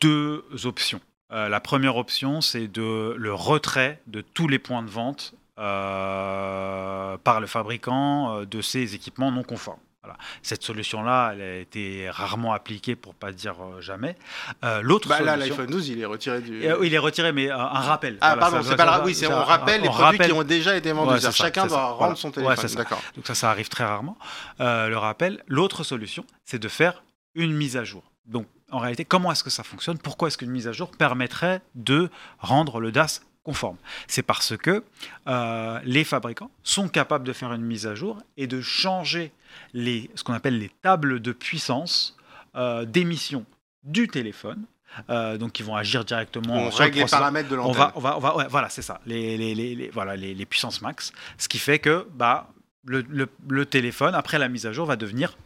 deux 0.00 0.44
options. 0.64 1.00
Euh, 1.32 1.48
la 1.48 1.60
première 1.60 1.96
option, 1.96 2.40
c'est 2.40 2.68
de 2.68 3.14
le 3.18 3.34
retrait 3.34 4.00
de 4.06 4.20
tous 4.20 4.46
les 4.46 4.60
points 4.60 4.82
de 4.82 4.90
vente 4.90 5.34
euh, 5.58 7.16
par 7.18 7.40
le 7.40 7.46
fabricant 7.48 8.44
de 8.44 8.60
ces 8.62 8.94
équipements 8.94 9.32
non 9.32 9.42
conformes. 9.42 9.80
Voilà. 10.08 10.18
Cette 10.42 10.62
solution-là, 10.62 11.32
elle 11.34 11.42
a 11.42 11.56
été 11.58 12.08
rarement 12.10 12.54
appliquée, 12.54 12.96
pour 12.96 13.14
pas 13.14 13.30
dire 13.32 13.54
euh, 13.62 13.80
jamais. 13.82 14.16
Euh, 14.64 14.80
L'autre 14.82 15.06
bah, 15.08 15.20
là, 15.20 15.34
solution, 15.34 15.56
l'iPhone 15.56 15.70
12, 15.70 15.88
il 15.90 16.00
est 16.00 16.04
retiré 16.06 16.40
du. 16.40 16.64
Euh, 16.66 16.78
il 16.82 16.94
est 16.94 16.98
retiré, 16.98 17.32
mais 17.32 17.50
euh, 17.50 17.56
un 17.58 17.80
rappel. 17.80 18.16
Ah, 18.22 18.34
Voilà, 18.36 18.40
pardon, 18.50 18.68
c'est 18.68 18.76
pas 18.76 18.86
ça- 18.86 18.98
le... 19.00 19.04
Oui, 19.04 19.14
c'est 19.14 19.26
on 19.26 19.44
rappelle 19.44 19.82
les 19.82 19.88
on 19.88 19.92
produits 19.92 20.04
rappelle- 20.18 20.26
qui 20.28 20.32
ont 20.32 20.44
déjà 20.44 20.76
été 20.76 20.92
vendus. 20.92 21.12
Ouais, 21.12 21.20
ça, 21.20 21.30
Chacun 21.30 21.66
doit 21.66 21.84
rendre 21.84 21.98
Voilà. 21.98 22.14
son 22.16 22.28
Ouais, 22.28 22.34
téléphone. 22.34 22.68
ça. 22.68 22.76
D'accord. 22.76 23.02
Donc 23.16 23.26
ça, 23.26 23.34
ça 23.34 23.50
arrive 23.50 23.68
très 23.68 23.84
rarement. 23.84 24.16
Euh, 24.60 24.88
le 24.88 24.96
rappel. 24.96 25.44
L'autre 25.46 25.84
solution, 25.84 26.24
c'est 26.44 26.58
de 26.58 26.68
faire 26.68 27.02
une 27.34 27.52
mise 27.54 27.76
à 27.76 27.84
jour. 27.84 28.02
Donc 28.24 28.46
en 28.70 28.78
réalité, 28.78 29.04
comment 29.04 29.30
est-ce 29.32 29.44
que 29.44 29.50
ça 29.50 29.62
fonctionne? 29.62 29.98
Pourquoi 29.98 30.28
est-ce 30.28 30.38
qu'une 30.38 30.50
mise 30.50 30.68
à 30.68 30.72
jour 30.72 30.90
permettrait 30.90 31.60
de 31.74 32.10
rendre 32.38 32.80
le 32.80 32.92
DAS 32.92 33.20
conforme 33.48 33.78
C'est 34.08 34.22
parce 34.22 34.56
que 34.58 34.84
euh, 35.26 35.80
les 35.84 36.04
fabricants 36.04 36.50
sont 36.62 36.86
capables 36.88 37.24
de 37.26 37.32
faire 37.32 37.50
une 37.54 37.62
mise 37.62 37.86
à 37.86 37.94
jour 37.94 38.18
et 38.36 38.46
de 38.46 38.60
changer 38.60 39.32
les, 39.72 40.10
ce 40.14 40.22
qu'on 40.22 40.34
appelle 40.34 40.58
les 40.58 40.70
tables 40.82 41.20
de 41.20 41.32
puissance 41.32 42.14
euh, 42.56 42.84
d'émission 42.84 43.46
du 43.84 44.06
téléphone. 44.08 44.64
Euh, 45.08 45.38
donc, 45.38 45.58
ils 45.60 45.64
vont 45.64 45.76
agir 45.76 46.04
directement 46.04 46.56
On 46.66 46.70
sur 46.70 46.84
le 46.84 46.90
les 46.90 47.06
paramètres 47.06 47.48
de 47.48 47.54
On 47.56 47.72
l'antenne. 47.72 47.78
va, 47.78 47.92
on 47.94 48.00
va, 48.00 48.16
on 48.18 48.20
va, 48.20 48.36
ouais, 48.36 48.46
voilà, 48.50 48.68
c'est 48.68 48.82
ça. 48.82 49.00
Les, 49.06 49.36
les, 49.54 49.90
voilà, 49.94 50.14
les, 50.16 50.34
les 50.34 50.46
puissances 50.46 50.82
max. 50.82 51.12
Ce 51.38 51.48
qui 51.48 51.58
fait 51.58 51.78
que 51.78 52.06
bah, 52.14 52.48
le, 52.84 53.00
le- 53.08 53.30
le 53.48 53.64
téléphone, 53.64 54.14
après 54.14 54.38
la 54.38 54.48
mise 54.48 54.66
à 54.66 54.72
jour, 54.72 54.84
va 54.86 54.96
devenir 54.96 55.36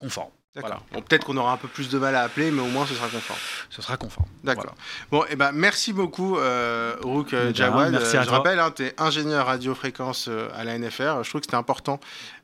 conforme. 0.00 0.30
D'accord. 0.54 0.82
Bon, 0.92 1.00
Peut-être 1.00 1.24
qu'on 1.24 1.36
aura 1.38 1.52
un 1.52 1.56
peu 1.56 1.66
plus 1.68 1.88
de 1.88 1.98
mal 1.98 2.14
à 2.14 2.22
appeler, 2.24 2.50
mais 2.50 2.60
au 2.60 2.66
moins 2.66 2.84
ce 2.84 2.94
sera 2.94 3.08
conforme. 3.08 3.38
Ce 3.70 3.80
sera 3.80 3.96
conforme. 3.96 4.26
D'accord. 4.44 4.74
Bon, 5.10 5.24
et 5.30 5.36
ben 5.36 5.50
merci 5.52 5.94
beaucoup, 5.94 6.36
euh, 6.38 6.94
Rook 7.02 7.32
euh, 7.32 7.54
Jawad. 7.54 7.92
merci 7.92 8.16
Euh, 8.16 8.20
à 8.20 8.22
je 8.24 8.28
toi. 8.28 8.36
rappelle, 8.38 8.60
hein, 8.60 8.70
tu 8.70 8.84
es 8.84 8.94
ingénieur 9.00 9.46
radiofréquence 9.46 10.26
euh, 10.28 10.48
à 10.54 10.64
la 10.64 10.78
NFR. 10.78 11.22
Je 11.22 11.28
trouve 11.30 11.40
que 11.40 11.46
c'était 11.46 11.54
important 11.56 12.00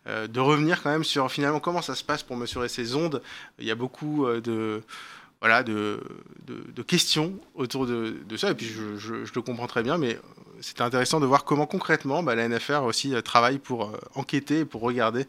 de 0.07 0.40
revenir 0.40 0.83
quand 0.83 0.88
même 0.88 1.05
sur 1.05 1.31
finalement 1.31 1.61
comment 1.61 1.83
ça 1.83 1.94
se 1.94 2.03
passe 2.03 2.23
pour 2.23 2.35
mesurer 2.38 2.71
ces 2.71 2.94
ondes. 2.94 3.21
Il 3.59 3.66
y 3.66 3.71
a 3.71 3.75
beaucoup 3.75 4.27
de 4.27 4.83
voilà 5.40 5.62
de, 5.62 6.01
de, 6.46 6.83
questions 6.83 7.35
autour 7.55 7.87
de, 7.87 8.16
de 8.29 8.37
ça. 8.37 8.51
Et 8.51 8.55
puis 8.55 8.66
je, 8.66 8.96
je- 8.96 9.14
le 9.35 9.42
comprends 9.42 9.66
très 9.66 9.83
bien 9.83 9.98
mais 9.98 10.14
euh, 10.14 10.18
c'était 10.61 10.83
intéressant 10.83 11.20
de 11.20 11.27
voir 11.27 11.44
comment 11.44 11.66
concrètement 11.66 12.22
bah, 12.22 12.35
la 12.35 12.48
NFR 12.48 12.83
aussi 12.85 13.14
euh, 13.14 13.20
travaille 13.20 13.59
pour 13.59 13.85
euh, 13.85 13.98
enquêter 14.14 14.64
pour 14.64 14.81
regarder 14.81 15.27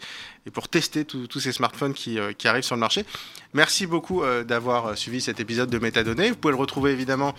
et 0.47 0.51
pour 0.51 0.67
tester 0.69 1.05
tous 1.05 1.39
ces 1.39 1.51
smartphones 1.51 1.93
qui, 1.93 2.17
qui 2.37 2.47
arrivent 2.47 2.63
sur 2.63 2.75
le 2.75 2.79
marché. 2.79 3.05
Merci 3.53 3.85
beaucoup 3.87 4.23
d'avoir 4.47 4.97
suivi 4.97 5.21
cet 5.21 5.39
épisode 5.39 5.69
de 5.69 5.77
Métadonnées. 5.77 6.29
Vous 6.31 6.35
pouvez 6.37 6.53
le 6.53 6.59
retrouver 6.59 6.91
évidemment 6.91 7.35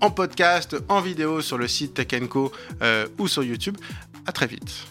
en 0.00 0.10
podcast 0.10 0.76
en 0.88 1.00
vidéo 1.00 1.40
sur 1.40 1.58
le 1.58 1.68
site 1.68 1.94
Tech 1.94 2.08
Co 2.28 2.50
ou 3.18 3.28
sur 3.28 3.44
YouTube. 3.44 3.76
À 4.26 4.32
très 4.32 4.46
vite 4.46 4.86